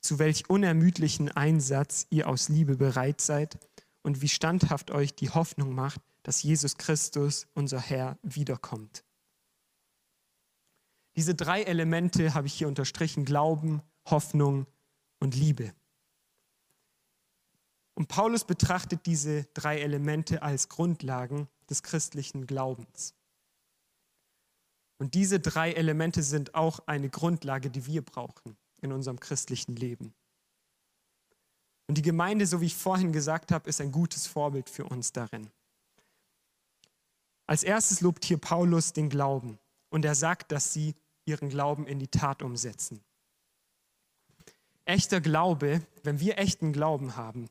zu 0.00 0.18
welch 0.18 0.50
unermüdlichen 0.50 1.30
Einsatz 1.30 2.06
ihr 2.10 2.28
aus 2.28 2.50
Liebe 2.50 2.76
bereit 2.76 3.20
seid 3.20 3.58
und 4.02 4.20
wie 4.20 4.28
standhaft 4.28 4.90
euch 4.90 5.14
die 5.14 5.30
Hoffnung 5.30 5.74
macht, 5.74 6.00
dass 6.22 6.42
Jesus 6.42 6.76
Christus, 6.76 7.46
unser 7.54 7.80
Herr, 7.80 8.18
wiederkommt. 8.22 9.04
Diese 11.16 11.34
drei 11.34 11.62
Elemente 11.62 12.34
habe 12.34 12.46
ich 12.46 12.54
hier 12.54 12.68
unterstrichen, 12.68 13.24
Glauben, 13.24 13.82
Hoffnung 14.06 14.66
und 15.20 15.34
Liebe. 15.34 15.72
Und 17.94 18.08
Paulus 18.08 18.44
betrachtet 18.44 19.06
diese 19.06 19.44
drei 19.54 19.80
Elemente 19.80 20.42
als 20.42 20.68
Grundlagen 20.68 21.48
des 21.70 21.82
christlichen 21.82 22.46
Glaubens. 22.46 23.14
Und 24.98 25.14
diese 25.14 25.40
drei 25.40 25.72
Elemente 25.72 26.22
sind 26.22 26.54
auch 26.54 26.80
eine 26.86 27.08
Grundlage, 27.08 27.70
die 27.70 27.86
wir 27.86 28.02
brauchen 28.02 28.56
in 28.80 28.92
unserem 28.92 29.20
christlichen 29.20 29.76
Leben. 29.76 30.14
Und 31.86 31.98
die 31.98 32.02
Gemeinde, 32.02 32.46
so 32.46 32.60
wie 32.60 32.66
ich 32.66 32.74
vorhin 32.74 33.12
gesagt 33.12 33.52
habe, 33.52 33.68
ist 33.68 33.80
ein 33.80 33.92
gutes 33.92 34.26
Vorbild 34.26 34.70
für 34.70 34.84
uns 34.84 35.12
darin. 35.12 35.50
Als 37.46 37.62
erstes 37.62 38.00
lobt 38.00 38.24
hier 38.24 38.38
Paulus 38.38 38.92
den 38.92 39.10
Glauben 39.10 39.58
und 39.90 40.04
er 40.04 40.14
sagt, 40.14 40.50
dass 40.50 40.72
sie 40.72 40.94
ihren 41.26 41.48
Glauben 41.48 41.86
in 41.86 41.98
die 41.98 42.08
Tat 42.08 42.42
umsetzen. 42.42 43.02
Echter 44.84 45.20
Glaube, 45.20 45.84
wenn 46.02 46.20
wir 46.20 46.38
echten 46.38 46.72
Glauben 46.72 47.16
haben, 47.16 47.48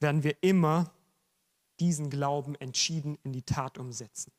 werden 0.00 0.22
wir 0.22 0.42
immer 0.42 0.92
diesen 1.80 2.10
Glauben 2.10 2.54
entschieden 2.54 3.18
in 3.24 3.32
die 3.32 3.42
Tat 3.42 3.78
umsetzen. 3.78 4.32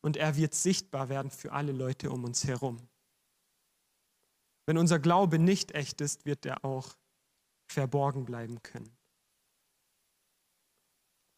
Und 0.00 0.16
er 0.16 0.36
wird 0.36 0.54
sichtbar 0.54 1.08
werden 1.08 1.30
für 1.30 1.52
alle 1.52 1.72
Leute 1.72 2.10
um 2.10 2.24
uns 2.24 2.44
herum. 2.44 2.88
Wenn 4.66 4.78
unser 4.78 4.98
Glaube 4.98 5.38
nicht 5.38 5.72
echt 5.72 6.00
ist, 6.00 6.24
wird 6.24 6.46
er 6.46 6.64
auch 6.64 6.96
verborgen 7.66 8.24
bleiben 8.24 8.62
können. 8.62 8.96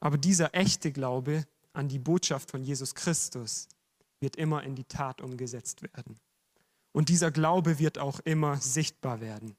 Aber 0.00 0.18
dieser 0.18 0.54
echte 0.54 0.92
Glaube 0.92 1.46
an 1.72 1.88
die 1.88 1.98
Botschaft 1.98 2.50
von 2.50 2.62
Jesus 2.62 2.94
Christus 2.94 3.68
wird 4.20 4.36
immer 4.36 4.62
in 4.62 4.74
die 4.74 4.84
Tat 4.84 5.20
umgesetzt 5.20 5.82
werden. 5.82 6.16
Und 6.92 7.08
dieser 7.08 7.30
Glaube 7.30 7.78
wird 7.78 7.98
auch 7.98 8.20
immer 8.20 8.56
sichtbar 8.58 9.20
werden. 9.20 9.56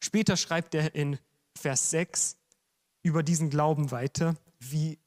Später 0.00 0.36
schreibt 0.36 0.74
er 0.74 0.94
in 0.94 1.18
Vers 1.56 1.90
6 1.90 2.36
über 3.02 3.22
diesen 3.22 3.50
Glauben 3.50 3.90
weiter, 3.90 4.36
wie 4.60 4.98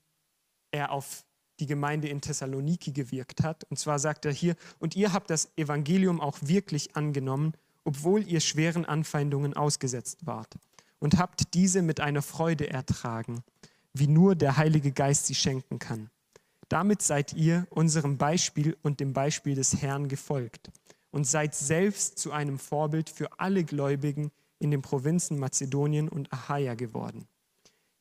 er 0.71 0.91
auf 0.91 1.23
die 1.60 1.67
Gemeinde 1.67 2.08
in 2.08 2.21
Thessaloniki 2.21 2.91
gewirkt 2.91 3.43
hat. 3.43 3.63
Und 3.65 3.77
zwar 3.77 3.99
sagt 3.99 4.25
er 4.25 4.32
hier, 4.32 4.56
und 4.80 4.95
ihr 4.95 5.13
habt 5.13 5.30
das 5.30 5.56
Evangelium 5.58 6.19
auch 6.19 6.38
wirklich 6.41 6.95
angenommen, 6.95 7.54
obwohl 7.84 8.27
ihr 8.27 8.39
schweren 8.39 8.86
Anfeindungen 8.86 9.54
ausgesetzt 9.54 10.25
wart, 10.25 10.56
und 10.99 11.17
habt 11.17 11.54
diese 11.54 11.82
mit 11.82 11.99
einer 11.99 12.21
Freude 12.21 12.69
ertragen 12.69 13.43
wie 13.93 14.08
nur 14.08 14.36
der 14.36 14.58
Heilige 14.58 14.91
Geist 14.91 15.27
sie 15.27 15.36
schenken 15.36 15.80
kann. 15.80 16.10
Damit 16.71 17.01
seid 17.01 17.34
ihr 17.34 17.67
unserem 17.69 18.17
Beispiel 18.17 18.77
und 18.81 19.01
dem 19.01 19.12
Beispiel 19.12 19.55
des 19.55 19.81
Herrn 19.81 20.07
gefolgt 20.07 20.71
und 21.10 21.27
seid 21.27 21.53
selbst 21.53 22.17
zu 22.17 22.31
einem 22.31 22.57
Vorbild 22.57 23.10
für 23.10 23.27
alle 23.41 23.65
Gläubigen 23.65 24.31
in 24.57 24.71
den 24.71 24.81
Provinzen 24.81 25.38
Mazedonien 25.38 26.07
und 26.07 26.31
Achaia 26.31 26.75
geworden. 26.75 27.27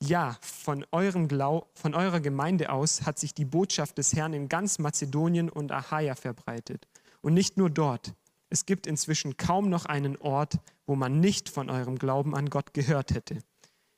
Ja, 0.00 0.38
von, 0.40 0.86
eurem 0.92 1.26
Glau 1.26 1.66
von 1.74 1.96
eurer 1.96 2.20
Gemeinde 2.20 2.70
aus 2.70 3.02
hat 3.02 3.18
sich 3.18 3.34
die 3.34 3.44
Botschaft 3.44 3.98
des 3.98 4.14
Herrn 4.14 4.34
in 4.34 4.48
ganz 4.48 4.78
Mazedonien 4.78 5.48
und 5.48 5.72
Achaia 5.72 6.14
verbreitet. 6.14 6.86
Und 7.22 7.34
nicht 7.34 7.56
nur 7.56 7.70
dort. 7.70 8.14
Es 8.50 8.66
gibt 8.66 8.86
inzwischen 8.86 9.36
kaum 9.36 9.68
noch 9.68 9.86
einen 9.86 10.16
Ort, 10.16 10.60
wo 10.86 10.94
man 10.94 11.18
nicht 11.18 11.48
von 11.48 11.70
eurem 11.70 11.98
Glauben 11.98 12.36
an 12.36 12.48
Gott 12.48 12.72
gehört 12.72 13.10
hätte. 13.14 13.40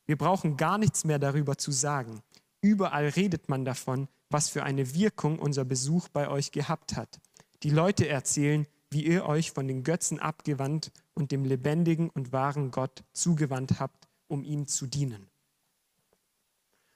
Wir 0.06 0.16
brauchen 0.16 0.56
gar 0.56 0.78
nichts 0.78 1.04
mehr 1.04 1.18
darüber 1.18 1.58
zu 1.58 1.72
sagen. 1.72 2.22
Überall 2.62 3.08
redet 3.08 3.50
man 3.50 3.66
davon, 3.66 4.08
was 4.32 4.48
für 4.48 4.62
eine 4.62 4.94
Wirkung 4.94 5.38
unser 5.38 5.64
Besuch 5.64 6.08
bei 6.08 6.28
euch 6.28 6.52
gehabt 6.52 6.96
hat. 6.96 7.20
Die 7.62 7.70
Leute 7.70 8.08
erzählen, 8.08 8.66
wie 8.90 9.04
ihr 9.04 9.26
euch 9.26 9.52
von 9.52 9.68
den 9.68 9.84
Götzen 9.84 10.18
abgewandt 10.18 10.92
und 11.14 11.32
dem 11.32 11.44
lebendigen 11.44 12.10
und 12.10 12.32
wahren 12.32 12.70
Gott 12.70 13.04
zugewandt 13.12 13.80
habt, 13.80 14.08
um 14.28 14.44
ihm 14.44 14.66
zu 14.66 14.86
dienen. 14.86 15.28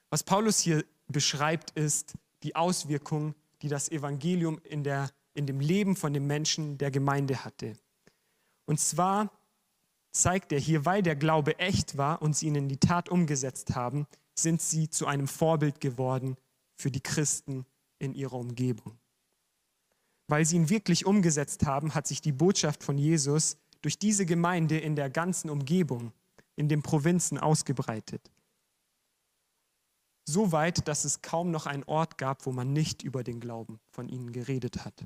Was 0.09 0.23
Paulus 0.23 0.59
hier 0.59 0.85
beschreibt, 1.07 1.71
ist 1.71 2.13
die 2.43 2.55
Auswirkung, 2.55 3.35
die 3.61 3.67
das 3.67 3.89
Evangelium 3.89 4.59
in, 4.63 4.83
der, 4.83 5.09
in 5.33 5.47
dem 5.47 5.59
Leben 5.59 5.95
von 5.95 6.13
den 6.13 6.27
Menschen 6.27 6.77
der 6.77 6.91
Gemeinde 6.91 7.43
hatte. 7.43 7.73
Und 8.65 8.79
zwar 8.79 9.31
zeigt 10.11 10.51
er 10.51 10.59
hier, 10.59 10.85
weil 10.85 11.01
der 11.01 11.15
Glaube 11.15 11.59
echt 11.59 11.97
war 11.97 12.21
und 12.21 12.35
sie 12.35 12.47
ihn 12.47 12.55
in 12.55 12.69
die 12.69 12.77
Tat 12.77 13.09
umgesetzt 13.09 13.75
haben, 13.75 14.07
sind 14.35 14.61
sie 14.61 14.89
zu 14.89 15.07
einem 15.07 15.27
Vorbild 15.27 15.79
geworden 15.81 16.37
für 16.77 16.91
die 16.91 17.01
Christen 17.01 17.65
in 17.99 18.13
ihrer 18.13 18.33
Umgebung. 18.35 18.97
Weil 20.27 20.45
sie 20.45 20.55
ihn 20.55 20.69
wirklich 20.69 21.05
umgesetzt 21.05 21.65
haben, 21.65 21.95
hat 21.95 22.07
sich 22.07 22.21
die 22.21 22.31
Botschaft 22.31 22.83
von 22.83 22.97
Jesus 22.97 23.57
durch 23.81 23.97
diese 23.97 24.25
Gemeinde 24.25 24.77
in 24.77 24.95
der 24.95 25.09
ganzen 25.09 25.49
Umgebung, 25.49 26.13
in 26.55 26.69
den 26.69 26.83
Provinzen 26.83 27.37
ausgebreitet. 27.37 28.31
So 30.25 30.51
weit, 30.51 30.87
dass 30.87 31.05
es 31.05 31.21
kaum 31.21 31.51
noch 31.51 31.65
einen 31.65 31.83
Ort 31.85 32.17
gab, 32.17 32.45
wo 32.45 32.51
man 32.51 32.73
nicht 32.73 33.01
über 33.01 33.23
den 33.23 33.39
Glauben 33.39 33.79
von 33.89 34.09
ihnen 34.09 34.33
geredet 34.33 34.83
hat. 34.83 35.05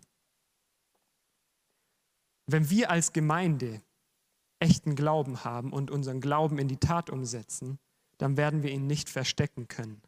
Wenn 2.47 2.69
wir 2.69 2.89
als 2.89 3.13
Gemeinde 3.13 3.81
echten 4.59 4.95
Glauben 4.95 5.43
haben 5.43 5.71
und 5.71 5.91
unseren 5.91 6.21
Glauben 6.21 6.57
in 6.57 6.67
die 6.67 6.77
Tat 6.77 7.09
umsetzen, 7.09 7.79
dann 8.17 8.35
werden 8.35 8.63
wir 8.63 8.71
ihn 8.71 8.87
nicht 8.87 9.09
verstecken 9.09 9.67
können. 9.67 10.01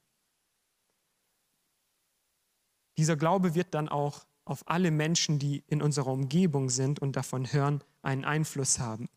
Dieser 2.97 3.15
Glaube 3.15 3.55
wird 3.55 3.73
dann 3.73 3.89
auch 3.89 4.25
auf 4.45 4.67
alle 4.67 4.91
Menschen, 4.91 5.39
die 5.39 5.63
in 5.67 5.81
unserer 5.81 6.11
Umgebung 6.11 6.69
sind 6.69 6.99
und 6.99 7.15
davon 7.15 7.51
hören, 7.51 7.83
einen 8.01 8.25
Einfluss 8.25 8.79
haben. 8.79 9.09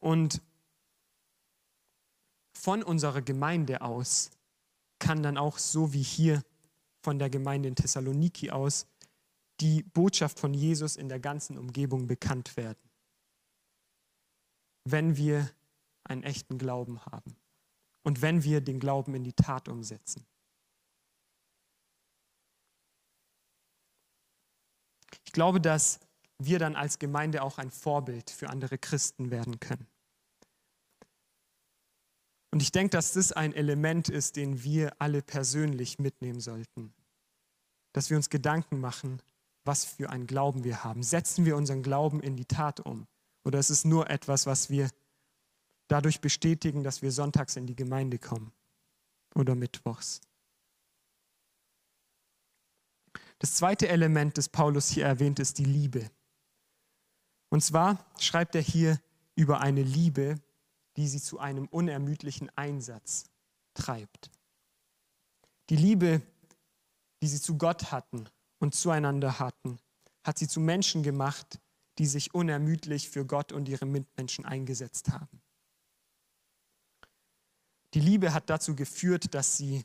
Und 0.00 0.42
von 2.54 2.82
unserer 2.82 3.22
Gemeinde 3.22 3.80
aus 3.80 4.30
kann 4.98 5.22
dann 5.22 5.38
auch 5.38 5.58
so 5.58 5.92
wie 5.92 6.02
hier 6.02 6.42
von 7.02 7.18
der 7.18 7.30
Gemeinde 7.30 7.68
in 7.68 7.74
Thessaloniki 7.74 8.50
aus 8.50 8.86
die 9.60 9.82
Botschaft 9.82 10.38
von 10.38 10.54
Jesus 10.54 10.96
in 10.96 11.08
der 11.08 11.20
ganzen 11.20 11.58
Umgebung 11.58 12.06
bekannt 12.06 12.56
werden 12.56 12.92
wenn 14.84 15.16
wir 15.16 15.50
einen 16.04 16.22
echten 16.22 16.58
Glauben 16.58 17.04
haben 17.06 17.36
und 18.02 18.22
wenn 18.22 18.44
wir 18.44 18.60
den 18.60 18.80
Glauben 18.80 19.14
in 19.14 19.24
die 19.24 19.32
Tat 19.32 19.68
umsetzen. 19.68 20.26
Ich 25.24 25.32
glaube, 25.32 25.60
dass 25.60 26.00
wir 26.38 26.58
dann 26.58 26.76
als 26.76 26.98
Gemeinde 26.98 27.42
auch 27.42 27.58
ein 27.58 27.70
Vorbild 27.70 28.30
für 28.30 28.50
andere 28.50 28.78
Christen 28.78 29.30
werden 29.30 29.60
können. 29.60 29.86
Und 32.50 32.62
ich 32.62 32.72
denke, 32.72 32.90
dass 32.90 33.12
das 33.12 33.32
ein 33.32 33.54
Element 33.54 34.08
ist, 34.08 34.36
den 34.36 34.62
wir 34.62 35.00
alle 35.00 35.22
persönlich 35.22 35.98
mitnehmen 35.98 36.40
sollten. 36.40 36.92
Dass 37.92 38.10
wir 38.10 38.16
uns 38.16 38.28
Gedanken 38.28 38.80
machen, 38.80 39.22
was 39.64 39.84
für 39.84 40.10
einen 40.10 40.26
Glauben 40.26 40.64
wir 40.64 40.84
haben. 40.84 41.02
Setzen 41.02 41.46
wir 41.46 41.56
unseren 41.56 41.82
Glauben 41.82 42.20
in 42.20 42.36
die 42.36 42.44
Tat 42.44 42.80
um? 42.80 43.06
Oder 43.44 43.58
ist 43.58 43.70
es 43.70 43.84
nur 43.84 44.10
etwas, 44.10 44.46
was 44.46 44.70
wir 44.70 44.90
dadurch 45.88 46.20
bestätigen, 46.20 46.82
dass 46.82 47.00
wir 47.00 47.12
sonntags 47.12 47.56
in 47.56 47.66
die 47.66 47.76
Gemeinde 47.76 48.18
kommen? 48.18 48.52
oder 49.34 49.54
Mittwochs. 49.54 50.20
Das 53.42 53.54
zweite 53.54 53.88
Element, 53.88 54.38
das 54.38 54.48
Paulus 54.48 54.88
hier 54.88 55.04
erwähnt, 55.04 55.40
ist 55.40 55.58
die 55.58 55.64
Liebe. 55.64 56.08
Und 57.48 57.60
zwar 57.60 58.06
schreibt 58.16 58.54
er 58.54 58.62
hier 58.62 59.00
über 59.34 59.60
eine 59.60 59.82
Liebe, 59.82 60.36
die 60.96 61.08
sie 61.08 61.20
zu 61.20 61.40
einem 61.40 61.66
unermüdlichen 61.66 62.56
Einsatz 62.56 63.24
treibt. 63.74 64.30
Die 65.70 65.76
Liebe, 65.76 66.22
die 67.20 67.26
sie 67.26 67.40
zu 67.40 67.58
Gott 67.58 67.90
hatten 67.90 68.28
und 68.60 68.76
zueinander 68.76 69.40
hatten, 69.40 69.80
hat 70.22 70.38
sie 70.38 70.46
zu 70.46 70.60
Menschen 70.60 71.02
gemacht, 71.02 71.58
die 71.98 72.06
sich 72.06 72.34
unermüdlich 72.34 73.08
für 73.10 73.26
Gott 73.26 73.50
und 73.50 73.68
ihre 73.68 73.86
Mitmenschen 73.86 74.44
eingesetzt 74.44 75.10
haben. 75.10 75.42
Die 77.94 78.00
Liebe 78.00 78.34
hat 78.34 78.48
dazu 78.50 78.76
geführt, 78.76 79.34
dass 79.34 79.56
sie 79.56 79.84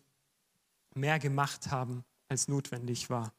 mehr 0.94 1.18
gemacht 1.18 1.72
haben, 1.72 2.06
als 2.30 2.48
notwendig 2.48 3.10
war. 3.10 3.34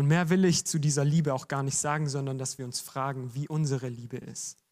Und 0.00 0.06
mehr 0.06 0.30
will 0.30 0.46
ich 0.46 0.64
zu 0.64 0.78
dieser 0.78 1.04
Liebe 1.04 1.34
auch 1.34 1.46
gar 1.46 1.62
nicht 1.62 1.76
sagen, 1.76 2.08
sondern 2.08 2.38
dass 2.38 2.56
wir 2.56 2.64
uns 2.64 2.80
fragen, 2.80 3.34
wie 3.34 3.46
unsere 3.48 3.90
Liebe 3.90 4.16
ist. 4.16 4.64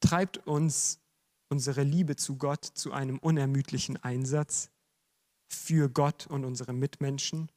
Treibt 0.00 0.44
uns 0.44 0.98
unsere 1.48 1.84
Liebe 1.84 2.16
zu 2.16 2.36
Gott 2.36 2.64
zu 2.64 2.92
einem 2.92 3.20
unermüdlichen 3.20 3.96
Einsatz 4.02 4.72
für 5.46 5.88
Gott 5.88 6.26
und 6.26 6.44
unsere 6.44 6.72
Mitmenschen? 6.72 7.48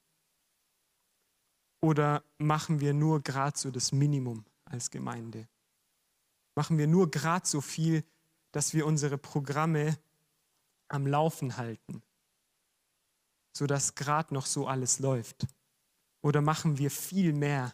Oder 1.82 2.24
machen 2.38 2.80
wir 2.80 2.94
nur 2.94 3.24
gerade 3.24 3.58
so 3.58 3.72
das 3.72 3.92
Minimum 3.92 4.46
als 4.66 4.92
Gemeinde? 4.92 5.48
Machen 6.54 6.78
wir 6.78 6.86
nur 6.86 7.10
gerade 7.10 7.48
so 7.48 7.60
viel, 7.60 8.04
dass 8.52 8.76
wir 8.76 8.86
unsere 8.86 9.18
Programme 9.18 9.98
am 10.90 11.08
Laufen 11.08 11.58
halten, 11.58 12.04
sodass 13.52 13.96
gerade 13.96 14.32
noch 14.32 14.46
so 14.46 14.68
alles 14.68 15.00
läuft? 15.00 15.48
Oder 16.22 16.42
machen 16.42 16.78
wir 16.78 16.92
viel 16.92 17.34
mehr, 17.34 17.74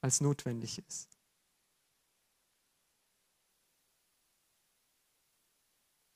als 0.00 0.20
notwendig 0.20 0.78
ist? 0.78 1.08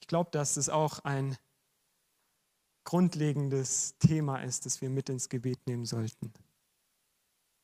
Ich 0.01 0.09
glaube, 0.09 0.31
dass 0.31 0.57
es 0.57 0.69
auch 0.69 1.01
ein 1.01 1.37
grundlegendes 2.85 3.99
Thema 3.99 4.39
ist, 4.39 4.65
das 4.65 4.81
wir 4.81 4.89
mit 4.89 5.11
ins 5.11 5.29
Gebet 5.29 5.67
nehmen 5.67 5.85
sollten. 5.85 6.33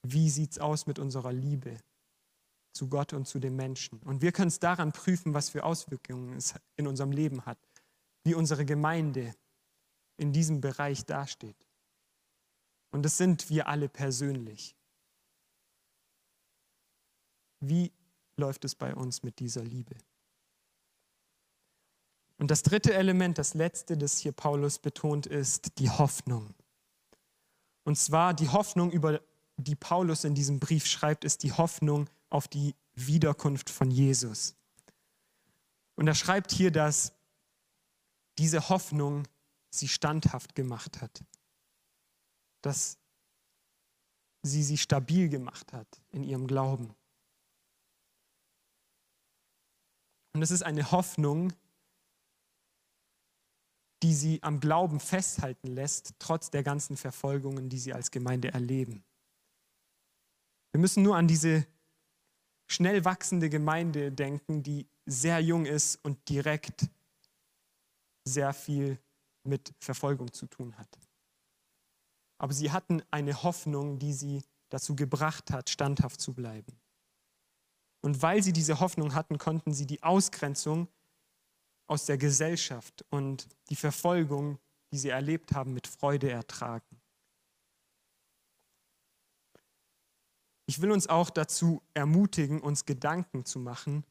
Wie 0.06 0.28
sieht 0.28 0.52
es 0.52 0.58
aus 0.58 0.86
mit 0.86 0.98
unserer 0.98 1.32
Liebe 1.32 1.78
zu 2.74 2.90
Gott 2.90 3.14
und 3.14 3.26
zu 3.26 3.38
den 3.38 3.56
Menschen? 3.56 3.98
Und 4.02 4.20
wir 4.20 4.32
können 4.32 4.48
es 4.48 4.58
daran 4.58 4.92
prüfen, 4.92 5.32
was 5.32 5.48
für 5.48 5.64
Auswirkungen 5.64 6.34
es 6.34 6.54
in 6.76 6.86
unserem 6.86 7.10
Leben 7.10 7.46
hat, 7.46 7.58
wie 8.24 8.34
unsere 8.34 8.66
Gemeinde 8.66 9.34
in 10.18 10.32
diesem 10.32 10.60
Bereich 10.60 11.06
dasteht. 11.06 11.63
Und 12.94 13.02
das 13.02 13.18
sind 13.18 13.50
wir 13.50 13.66
alle 13.66 13.88
persönlich. 13.88 14.76
Wie 17.58 17.90
läuft 18.36 18.64
es 18.64 18.76
bei 18.76 18.94
uns 18.94 19.24
mit 19.24 19.40
dieser 19.40 19.64
Liebe? 19.64 19.96
Und 22.38 22.52
das 22.52 22.62
dritte 22.62 22.94
Element, 22.94 23.36
das 23.36 23.54
letzte, 23.54 23.98
das 23.98 24.18
hier 24.18 24.30
Paulus 24.30 24.78
betont, 24.78 25.26
ist 25.26 25.80
die 25.80 25.90
Hoffnung. 25.90 26.54
Und 27.82 27.98
zwar 27.98 28.32
die 28.32 28.50
Hoffnung, 28.50 28.92
über 28.92 29.20
die 29.56 29.74
Paulus 29.74 30.22
in 30.22 30.36
diesem 30.36 30.60
Brief 30.60 30.86
schreibt, 30.86 31.24
ist 31.24 31.42
die 31.42 31.50
Hoffnung 31.50 32.08
auf 32.30 32.46
die 32.46 32.76
Wiederkunft 32.94 33.70
von 33.70 33.90
Jesus. 33.90 34.54
Und 35.96 36.06
er 36.06 36.14
schreibt 36.14 36.52
hier, 36.52 36.70
dass 36.70 37.12
diese 38.38 38.68
Hoffnung 38.68 39.26
sie 39.70 39.88
standhaft 39.88 40.54
gemacht 40.54 41.00
hat, 41.00 41.24
dass 42.64 42.98
sie 44.42 44.62
sie 44.62 44.78
stabil 44.78 45.28
gemacht 45.28 45.72
hat 45.72 46.02
in 46.10 46.22
ihrem 46.22 46.46
Glauben. 46.46 46.94
Und 50.34 50.42
es 50.42 50.50
ist 50.50 50.62
eine 50.62 50.90
Hoffnung, 50.90 51.52
die 54.02 54.14
sie 54.14 54.42
am 54.42 54.60
Glauben 54.60 55.00
festhalten 55.00 55.68
lässt, 55.68 56.14
trotz 56.18 56.50
der 56.50 56.62
ganzen 56.62 56.96
Verfolgungen, 56.96 57.68
die 57.68 57.78
sie 57.78 57.92
als 57.92 58.10
Gemeinde 58.10 58.52
erleben. 58.52 59.04
Wir 60.72 60.80
müssen 60.80 61.02
nur 61.02 61.16
an 61.16 61.28
diese 61.28 61.66
schnell 62.66 63.04
wachsende 63.04 63.48
Gemeinde 63.48 64.10
denken, 64.10 64.62
die 64.62 64.88
sehr 65.06 65.40
jung 65.40 65.66
ist 65.66 65.96
und 66.04 66.28
direkt 66.28 66.88
sehr 68.26 68.52
viel 68.52 68.98
mit 69.44 69.72
Verfolgung 69.78 70.32
zu 70.32 70.46
tun 70.46 70.76
hat. 70.76 70.98
Aber 72.44 72.52
sie 72.52 72.72
hatten 72.72 73.02
eine 73.10 73.42
Hoffnung, 73.42 73.98
die 73.98 74.12
sie 74.12 74.42
dazu 74.68 74.94
gebracht 74.94 75.50
hat, 75.50 75.70
standhaft 75.70 76.20
zu 76.20 76.34
bleiben. 76.34 76.78
Und 78.02 78.20
weil 78.20 78.42
sie 78.42 78.52
diese 78.52 78.80
Hoffnung 78.80 79.14
hatten, 79.14 79.38
konnten 79.38 79.72
sie 79.72 79.86
die 79.86 80.02
Ausgrenzung 80.02 80.88
aus 81.86 82.04
der 82.04 82.18
Gesellschaft 82.18 83.02
und 83.08 83.48
die 83.70 83.76
Verfolgung, 83.76 84.58
die 84.92 84.98
sie 84.98 85.08
erlebt 85.08 85.52
haben, 85.52 85.72
mit 85.72 85.86
Freude 85.86 86.30
ertragen. 86.30 87.00
Ich 90.66 90.82
will 90.82 90.92
uns 90.92 91.06
auch 91.06 91.30
dazu 91.30 91.80
ermutigen, 91.94 92.60
uns 92.60 92.84
Gedanken 92.84 93.46
zu 93.46 93.58
machen, 93.58 94.04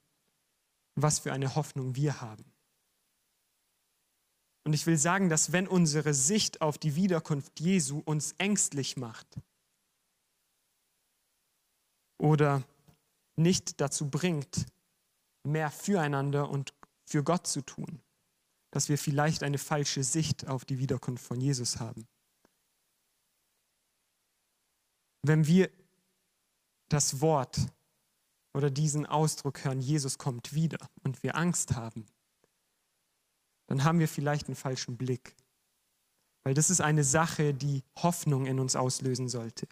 was 0.95 1.19
für 1.19 1.31
eine 1.33 1.53
Hoffnung 1.53 1.95
wir 1.95 2.19
haben. 2.19 2.52
Und 4.65 4.73
ich 4.73 4.85
will 4.87 4.97
sagen, 4.97 5.29
dass 5.29 5.51
wenn 5.51 5.67
unsere 5.67 6.13
Sicht 6.13 6.61
auf 6.61 6.77
die 6.77 6.95
Wiederkunft 6.95 7.59
Jesu 7.59 7.99
uns 7.99 8.33
ängstlich 8.37 8.95
macht 8.95 9.39
oder 12.17 12.63
nicht 13.35 13.81
dazu 13.81 14.09
bringt, 14.09 14.65
mehr 15.43 15.69
füreinander 15.69 16.49
und 16.49 16.73
für 17.05 17.23
Gott 17.23 17.45
zu 17.47 17.61
tun, 17.61 17.99
dass 18.71 18.87
wir 18.87 18.97
vielleicht 18.97 19.43
eine 19.43 19.57
falsche 19.57 20.03
Sicht 20.03 20.47
auf 20.47 20.63
die 20.63 20.79
Wiederkunft 20.79 21.25
von 21.25 21.41
Jesus 21.41 21.79
haben. 21.79 22.07
Wenn 25.23 25.45
wir 25.45 25.69
das 26.89 27.21
Wort 27.21 27.59
oder 28.53 28.71
diesen 28.71 29.05
Ausdruck 29.05 29.63
hören, 29.63 29.81
Jesus 29.81 30.17
kommt 30.17 30.53
wieder 30.53 30.77
und 31.03 31.21
wir 31.23 31.35
Angst 31.35 31.75
haben, 31.75 32.05
dann 33.67 33.83
haben 33.83 33.99
wir 33.99 34.07
vielleicht 34.07 34.47
einen 34.47 34.55
falschen 34.55 34.97
Blick. 34.97 35.35
Weil 36.43 36.53
das 36.53 36.69
ist 36.69 36.81
eine 36.81 37.03
Sache, 37.03 37.53
die 37.53 37.83
Hoffnung 37.97 38.45
in 38.45 38.59
uns 38.59 38.75
auslösen 38.75 39.29
sollte. 39.29 39.67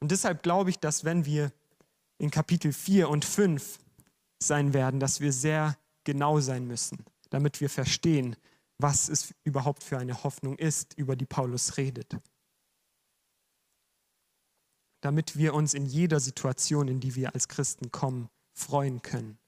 Und 0.00 0.10
deshalb 0.10 0.42
glaube 0.42 0.70
ich, 0.70 0.78
dass 0.78 1.04
wenn 1.04 1.24
wir 1.24 1.52
in 2.18 2.30
Kapitel 2.30 2.72
4 2.72 3.08
und 3.08 3.24
5 3.24 3.78
sein 4.42 4.72
werden, 4.74 5.00
dass 5.00 5.20
wir 5.20 5.32
sehr 5.32 5.78
genau 6.04 6.40
sein 6.40 6.66
müssen, 6.66 7.04
damit 7.30 7.60
wir 7.60 7.70
verstehen, 7.70 8.36
was 8.78 9.08
es 9.08 9.34
überhaupt 9.44 9.82
für 9.82 9.98
eine 9.98 10.22
Hoffnung 10.24 10.56
ist, 10.56 10.94
über 10.94 11.16
die 11.16 11.26
Paulus 11.26 11.76
redet. 11.76 12.16
Damit 15.02 15.36
wir 15.36 15.54
uns 15.54 15.74
in 15.74 15.86
jeder 15.86 16.20
Situation, 16.20 16.88
in 16.88 17.00
die 17.00 17.14
wir 17.14 17.34
als 17.34 17.48
Christen 17.48 17.90
kommen, 17.90 18.28
freuen 18.52 19.02
können. 19.02 19.39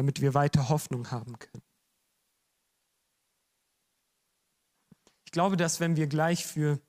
Damit 0.00 0.22
wir 0.22 0.32
weiter 0.32 0.70
Hoffnung 0.70 1.10
haben 1.10 1.38
können. 1.38 1.62
Ich 5.26 5.32
glaube, 5.32 5.58
dass 5.58 5.78
wenn 5.78 5.96
wir 5.96 6.06
gleich 6.06 6.46
für 6.46 6.80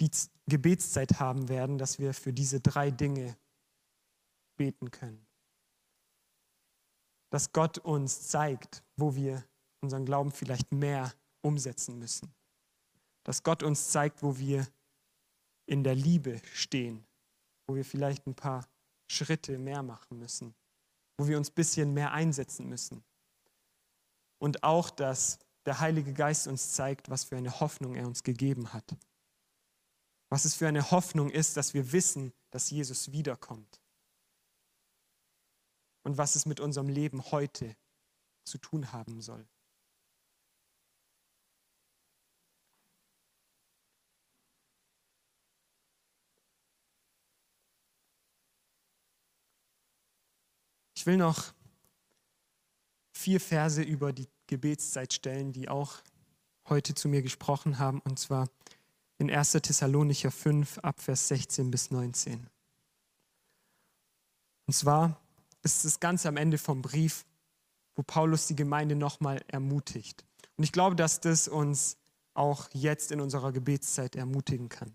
die 0.00 0.10
Gebetszeit 0.46 1.20
haben 1.20 1.48
werden, 1.48 1.78
dass 1.78 2.00
wir 2.00 2.12
für 2.14 2.32
diese 2.32 2.60
drei 2.60 2.90
Dinge 2.90 3.36
beten 4.56 4.90
können 4.90 5.28
dass 7.30 7.52
Gott 7.52 7.78
uns 7.78 8.28
zeigt, 8.28 8.82
wo 8.96 9.14
wir 9.14 9.44
unseren 9.80 10.04
Glauben 10.04 10.32
vielleicht 10.32 10.72
mehr 10.72 11.12
umsetzen 11.42 11.98
müssen. 11.98 12.34
Dass 13.24 13.42
Gott 13.42 13.62
uns 13.62 13.90
zeigt, 13.90 14.22
wo 14.22 14.38
wir 14.38 14.66
in 15.66 15.84
der 15.84 15.94
Liebe 15.94 16.40
stehen, 16.54 17.06
wo 17.66 17.74
wir 17.74 17.84
vielleicht 17.84 18.26
ein 18.26 18.34
paar 18.34 18.66
Schritte 19.10 19.58
mehr 19.58 19.82
machen 19.82 20.18
müssen, 20.18 20.54
wo 21.18 21.26
wir 21.26 21.36
uns 21.36 21.50
ein 21.50 21.54
bisschen 21.54 21.92
mehr 21.92 22.12
einsetzen 22.12 22.68
müssen. 22.68 23.04
Und 24.38 24.62
auch, 24.62 24.88
dass 24.88 25.38
der 25.66 25.80
Heilige 25.80 26.14
Geist 26.14 26.46
uns 26.46 26.72
zeigt, 26.72 27.10
was 27.10 27.24
für 27.24 27.36
eine 27.36 27.60
Hoffnung 27.60 27.96
er 27.96 28.06
uns 28.06 28.22
gegeben 28.22 28.72
hat. 28.72 28.96
Was 30.30 30.44
es 30.44 30.54
für 30.54 30.68
eine 30.68 30.90
Hoffnung 30.90 31.30
ist, 31.30 31.56
dass 31.56 31.74
wir 31.74 31.92
wissen, 31.92 32.32
dass 32.50 32.70
Jesus 32.70 33.12
wiederkommt 33.12 33.82
und 36.04 36.16
was 36.16 36.36
es 36.36 36.46
mit 36.46 36.60
unserem 36.60 36.88
Leben 36.88 37.22
heute 37.30 37.76
zu 38.44 38.58
tun 38.58 38.92
haben 38.92 39.20
soll. 39.20 39.46
Will 51.08 51.16
noch 51.16 51.54
vier 53.12 53.40
Verse 53.40 53.82
über 53.82 54.12
die 54.12 54.28
Gebetszeit 54.46 55.14
stellen, 55.14 55.52
die 55.52 55.70
auch 55.70 56.02
heute 56.68 56.94
zu 56.94 57.08
mir 57.08 57.22
gesprochen 57.22 57.78
haben, 57.78 58.00
und 58.00 58.18
zwar 58.18 58.50
in 59.16 59.30
1. 59.30 59.52
Thessalonicher 59.52 60.30
5, 60.30 60.78
Abvers 60.80 61.28
16 61.28 61.70
bis 61.70 61.90
19. 61.90 62.46
Und 64.66 64.74
zwar 64.74 65.18
ist 65.62 65.86
es 65.86 65.98
ganz 65.98 66.26
am 66.26 66.36
Ende 66.36 66.58
vom 66.58 66.82
Brief, 66.82 67.24
wo 67.96 68.02
Paulus 68.02 68.46
die 68.46 68.56
Gemeinde 68.56 68.94
nochmal 68.94 69.42
ermutigt. 69.48 70.26
Und 70.58 70.64
ich 70.64 70.72
glaube, 70.72 70.94
dass 70.94 71.20
das 71.20 71.48
uns 71.48 71.96
auch 72.34 72.68
jetzt 72.74 73.12
in 73.12 73.22
unserer 73.22 73.52
Gebetszeit 73.52 74.14
ermutigen 74.14 74.68
kann. 74.68 74.94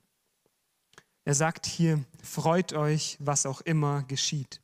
Er 1.26 1.34
sagt 1.34 1.66
hier, 1.66 2.06
freut 2.22 2.74
euch, 2.74 3.18
was 3.20 3.48
auch 3.48 3.62
immer 3.62 4.04
geschieht. 4.04 4.63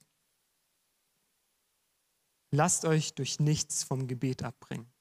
Lasst 2.52 2.86
euch 2.86 3.14
durch 3.14 3.40
nichts 3.40 3.84
vom 3.84 4.08
Gebet 4.08 4.44
abbringen. 4.44 4.92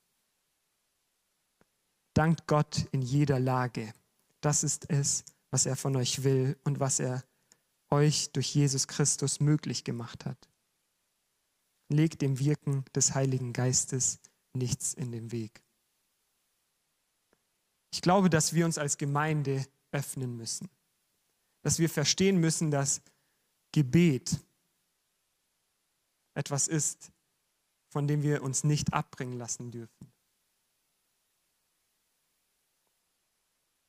Dankt 2.14 2.46
Gott 2.46 2.86
in 2.92 3.00
jeder 3.00 3.38
Lage. 3.38 3.92
Das 4.40 4.64
ist 4.64 4.90
es, 4.90 5.24
was 5.50 5.66
er 5.66 5.76
von 5.76 5.96
euch 5.96 6.24
will 6.24 6.58
und 6.64 6.80
was 6.80 7.00
er 7.00 7.24
euch 7.90 8.32
durch 8.32 8.54
Jesus 8.54 8.86
Christus 8.86 9.40
möglich 9.40 9.84
gemacht 9.84 10.26
hat. 10.26 10.48
Legt 11.88 12.20
dem 12.20 12.38
Wirken 12.38 12.84
des 12.94 13.14
Heiligen 13.14 13.52
Geistes 13.52 14.20
nichts 14.52 14.92
in 14.92 15.10
den 15.10 15.32
Weg. 15.32 15.62
Ich 17.90 18.02
glaube, 18.02 18.28
dass 18.28 18.52
wir 18.52 18.66
uns 18.66 18.76
als 18.76 18.98
Gemeinde 18.98 19.66
öffnen 19.92 20.36
müssen, 20.36 20.68
dass 21.62 21.78
wir 21.78 21.88
verstehen 21.88 22.38
müssen, 22.38 22.70
dass 22.70 23.00
Gebet 23.72 24.38
etwas 26.34 26.68
ist, 26.68 27.10
von 27.88 28.06
dem 28.06 28.22
wir 28.22 28.42
uns 28.42 28.64
nicht 28.64 28.92
abbringen 28.92 29.38
lassen 29.38 29.70
dürfen. 29.70 30.12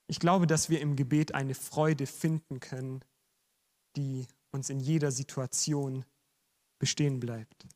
Ich 0.07 0.19
glaube, 0.19 0.47
dass 0.47 0.69
wir 0.69 0.81
im 0.81 0.95
Gebet 0.95 1.35
eine 1.35 1.53
Freude 1.53 2.07
finden 2.07 2.59
können, 2.59 3.05
die 3.95 4.25
uns 4.51 4.69
in 4.69 4.79
jeder 4.79 5.11
Situation 5.11 6.03
bestehen 6.79 7.19
bleibt. 7.19 7.67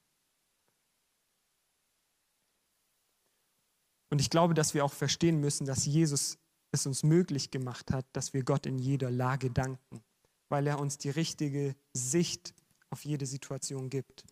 Und 4.09 4.19
ich 4.19 4.29
glaube, 4.29 4.53
dass 4.53 4.73
wir 4.73 4.85
auch 4.85 4.93
verstehen 4.93 5.39
müssen, 5.39 5.65
dass 5.65 5.85
Jesus 5.85 6.37
es 6.71 6.85
uns 6.85 7.03
möglich 7.03 7.51
gemacht 7.51 7.91
hat, 7.91 8.05
dass 8.13 8.33
wir 8.33 8.43
Gott 8.43 8.65
in 8.65 8.79
jeder 8.79 9.11
Lage 9.11 9.51
danken, 9.51 10.03
weil 10.49 10.67
er 10.67 10.79
uns 10.79 10.97
die 10.97 11.09
richtige 11.09 11.75
Sicht 11.93 12.53
auf 12.89 13.05
jede 13.05 13.25
Situation 13.25 13.89
gibt. 13.89 14.23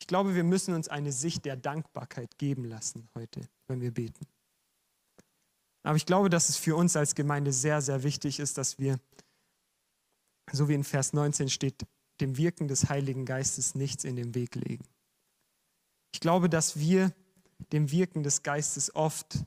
Ich 0.00 0.06
glaube, 0.06 0.34
wir 0.34 0.44
müssen 0.44 0.74
uns 0.74 0.88
eine 0.88 1.12
Sicht 1.12 1.44
der 1.44 1.56
Dankbarkeit 1.56 2.38
geben 2.38 2.64
lassen 2.64 3.08
heute, 3.14 3.48
wenn 3.68 3.80
wir 3.80 3.92
beten. 3.92 4.26
Aber 5.82 5.96
ich 5.96 6.06
glaube, 6.06 6.30
dass 6.30 6.48
es 6.48 6.56
für 6.56 6.76
uns 6.76 6.96
als 6.96 7.14
Gemeinde 7.14 7.52
sehr, 7.52 7.82
sehr 7.82 8.02
wichtig 8.02 8.40
ist, 8.40 8.58
dass 8.58 8.78
wir, 8.78 8.98
so 10.52 10.68
wie 10.68 10.74
in 10.74 10.84
Vers 10.84 11.12
19 11.12 11.50
steht, 11.50 11.86
dem 12.20 12.36
Wirken 12.36 12.68
des 12.68 12.88
Heiligen 12.88 13.26
Geistes 13.26 13.74
nichts 13.74 14.04
in 14.04 14.16
den 14.16 14.34
Weg 14.34 14.54
legen. 14.54 14.84
Ich 16.14 16.20
glaube, 16.20 16.48
dass 16.48 16.78
wir 16.78 17.12
dem 17.72 17.90
Wirken 17.90 18.22
des 18.22 18.42
Geistes 18.42 18.94
oft 18.94 19.44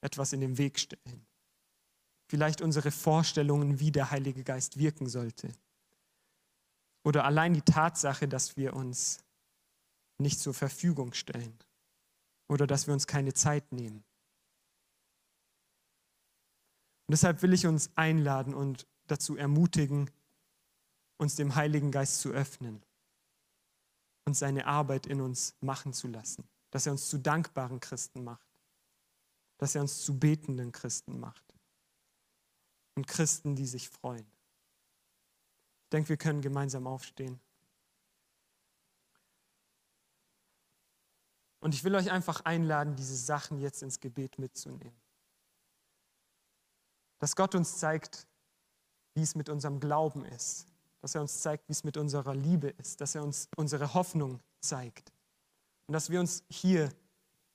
etwas 0.00 0.32
in 0.32 0.40
den 0.40 0.58
Weg 0.58 0.78
stellen. 0.78 1.26
Vielleicht 2.28 2.60
unsere 2.60 2.90
Vorstellungen, 2.90 3.78
wie 3.78 3.92
der 3.92 4.10
Heilige 4.10 4.42
Geist 4.42 4.78
wirken 4.78 5.08
sollte. 5.08 5.52
Oder 7.04 7.24
allein 7.24 7.54
die 7.54 7.62
Tatsache, 7.62 8.26
dass 8.26 8.56
wir 8.56 8.74
uns 8.74 9.18
nicht 10.18 10.40
zur 10.40 10.54
Verfügung 10.54 11.12
stellen. 11.12 11.58
Oder 12.48 12.66
dass 12.66 12.86
wir 12.86 12.94
uns 12.94 13.06
keine 13.06 13.34
Zeit 13.34 13.72
nehmen. 13.72 14.04
Und 17.08 17.12
deshalb 17.12 17.42
will 17.42 17.52
ich 17.52 17.66
uns 17.66 17.90
einladen 17.96 18.54
und 18.54 18.86
dazu 19.06 19.36
ermutigen, 19.36 20.10
uns 21.18 21.36
dem 21.36 21.54
Heiligen 21.54 21.90
Geist 21.90 22.20
zu 22.20 22.30
öffnen 22.30 22.82
und 24.24 24.34
seine 24.34 24.66
Arbeit 24.66 25.06
in 25.06 25.20
uns 25.20 25.54
machen 25.60 25.92
zu 25.92 26.08
lassen 26.08 26.48
dass 26.76 26.84
er 26.84 26.92
uns 26.92 27.08
zu 27.08 27.18
dankbaren 27.18 27.80
Christen 27.80 28.22
macht, 28.22 28.46
dass 29.56 29.74
er 29.74 29.80
uns 29.80 30.04
zu 30.04 30.18
betenden 30.18 30.72
Christen 30.72 31.18
macht 31.18 31.54
und 32.96 33.06
Christen, 33.06 33.56
die 33.56 33.66
sich 33.66 33.88
freuen. 33.88 34.26
Ich 35.84 35.90
denke, 35.90 36.10
wir 36.10 36.16
können 36.18 36.42
gemeinsam 36.42 36.86
aufstehen. 36.86 37.40
Und 41.60 41.74
ich 41.74 41.84
will 41.84 41.94
euch 41.94 42.10
einfach 42.10 42.42
einladen, 42.44 42.96
diese 42.96 43.16
Sachen 43.16 43.58
jetzt 43.58 43.82
ins 43.82 44.00
Gebet 44.00 44.38
mitzunehmen. 44.38 45.00
Dass 47.18 47.34
Gott 47.34 47.54
uns 47.54 47.78
zeigt, 47.78 48.26
wie 49.14 49.22
es 49.22 49.34
mit 49.34 49.48
unserem 49.48 49.80
Glauben 49.80 50.24
ist. 50.24 50.66
Dass 51.00 51.14
er 51.14 51.22
uns 51.22 51.40
zeigt, 51.40 51.68
wie 51.68 51.72
es 51.72 51.84
mit 51.84 51.96
unserer 51.96 52.34
Liebe 52.34 52.68
ist. 52.68 53.00
Dass 53.00 53.14
er 53.14 53.22
uns 53.22 53.48
unsere 53.56 53.94
Hoffnung 53.94 54.40
zeigt. 54.60 55.12
Und 55.86 55.92
dass 55.92 56.10
wir 56.10 56.20
uns 56.20 56.44
hier 56.50 56.92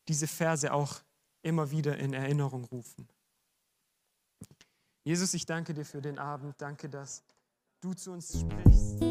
diese 0.07 0.27
Verse 0.27 0.73
auch 0.73 1.01
immer 1.43 1.69
wieder 1.71 1.97
in 1.97 2.13
Erinnerung 2.13 2.65
rufen. 2.65 3.07
Jesus, 5.03 5.33
ich 5.33 5.45
danke 5.45 5.73
dir 5.73 5.85
für 5.85 6.01
den 6.01 6.19
Abend. 6.19 6.55
Danke, 6.59 6.89
dass 6.89 7.23
du 7.81 7.93
zu 7.93 8.11
uns 8.11 8.39
sprichst. 8.39 9.10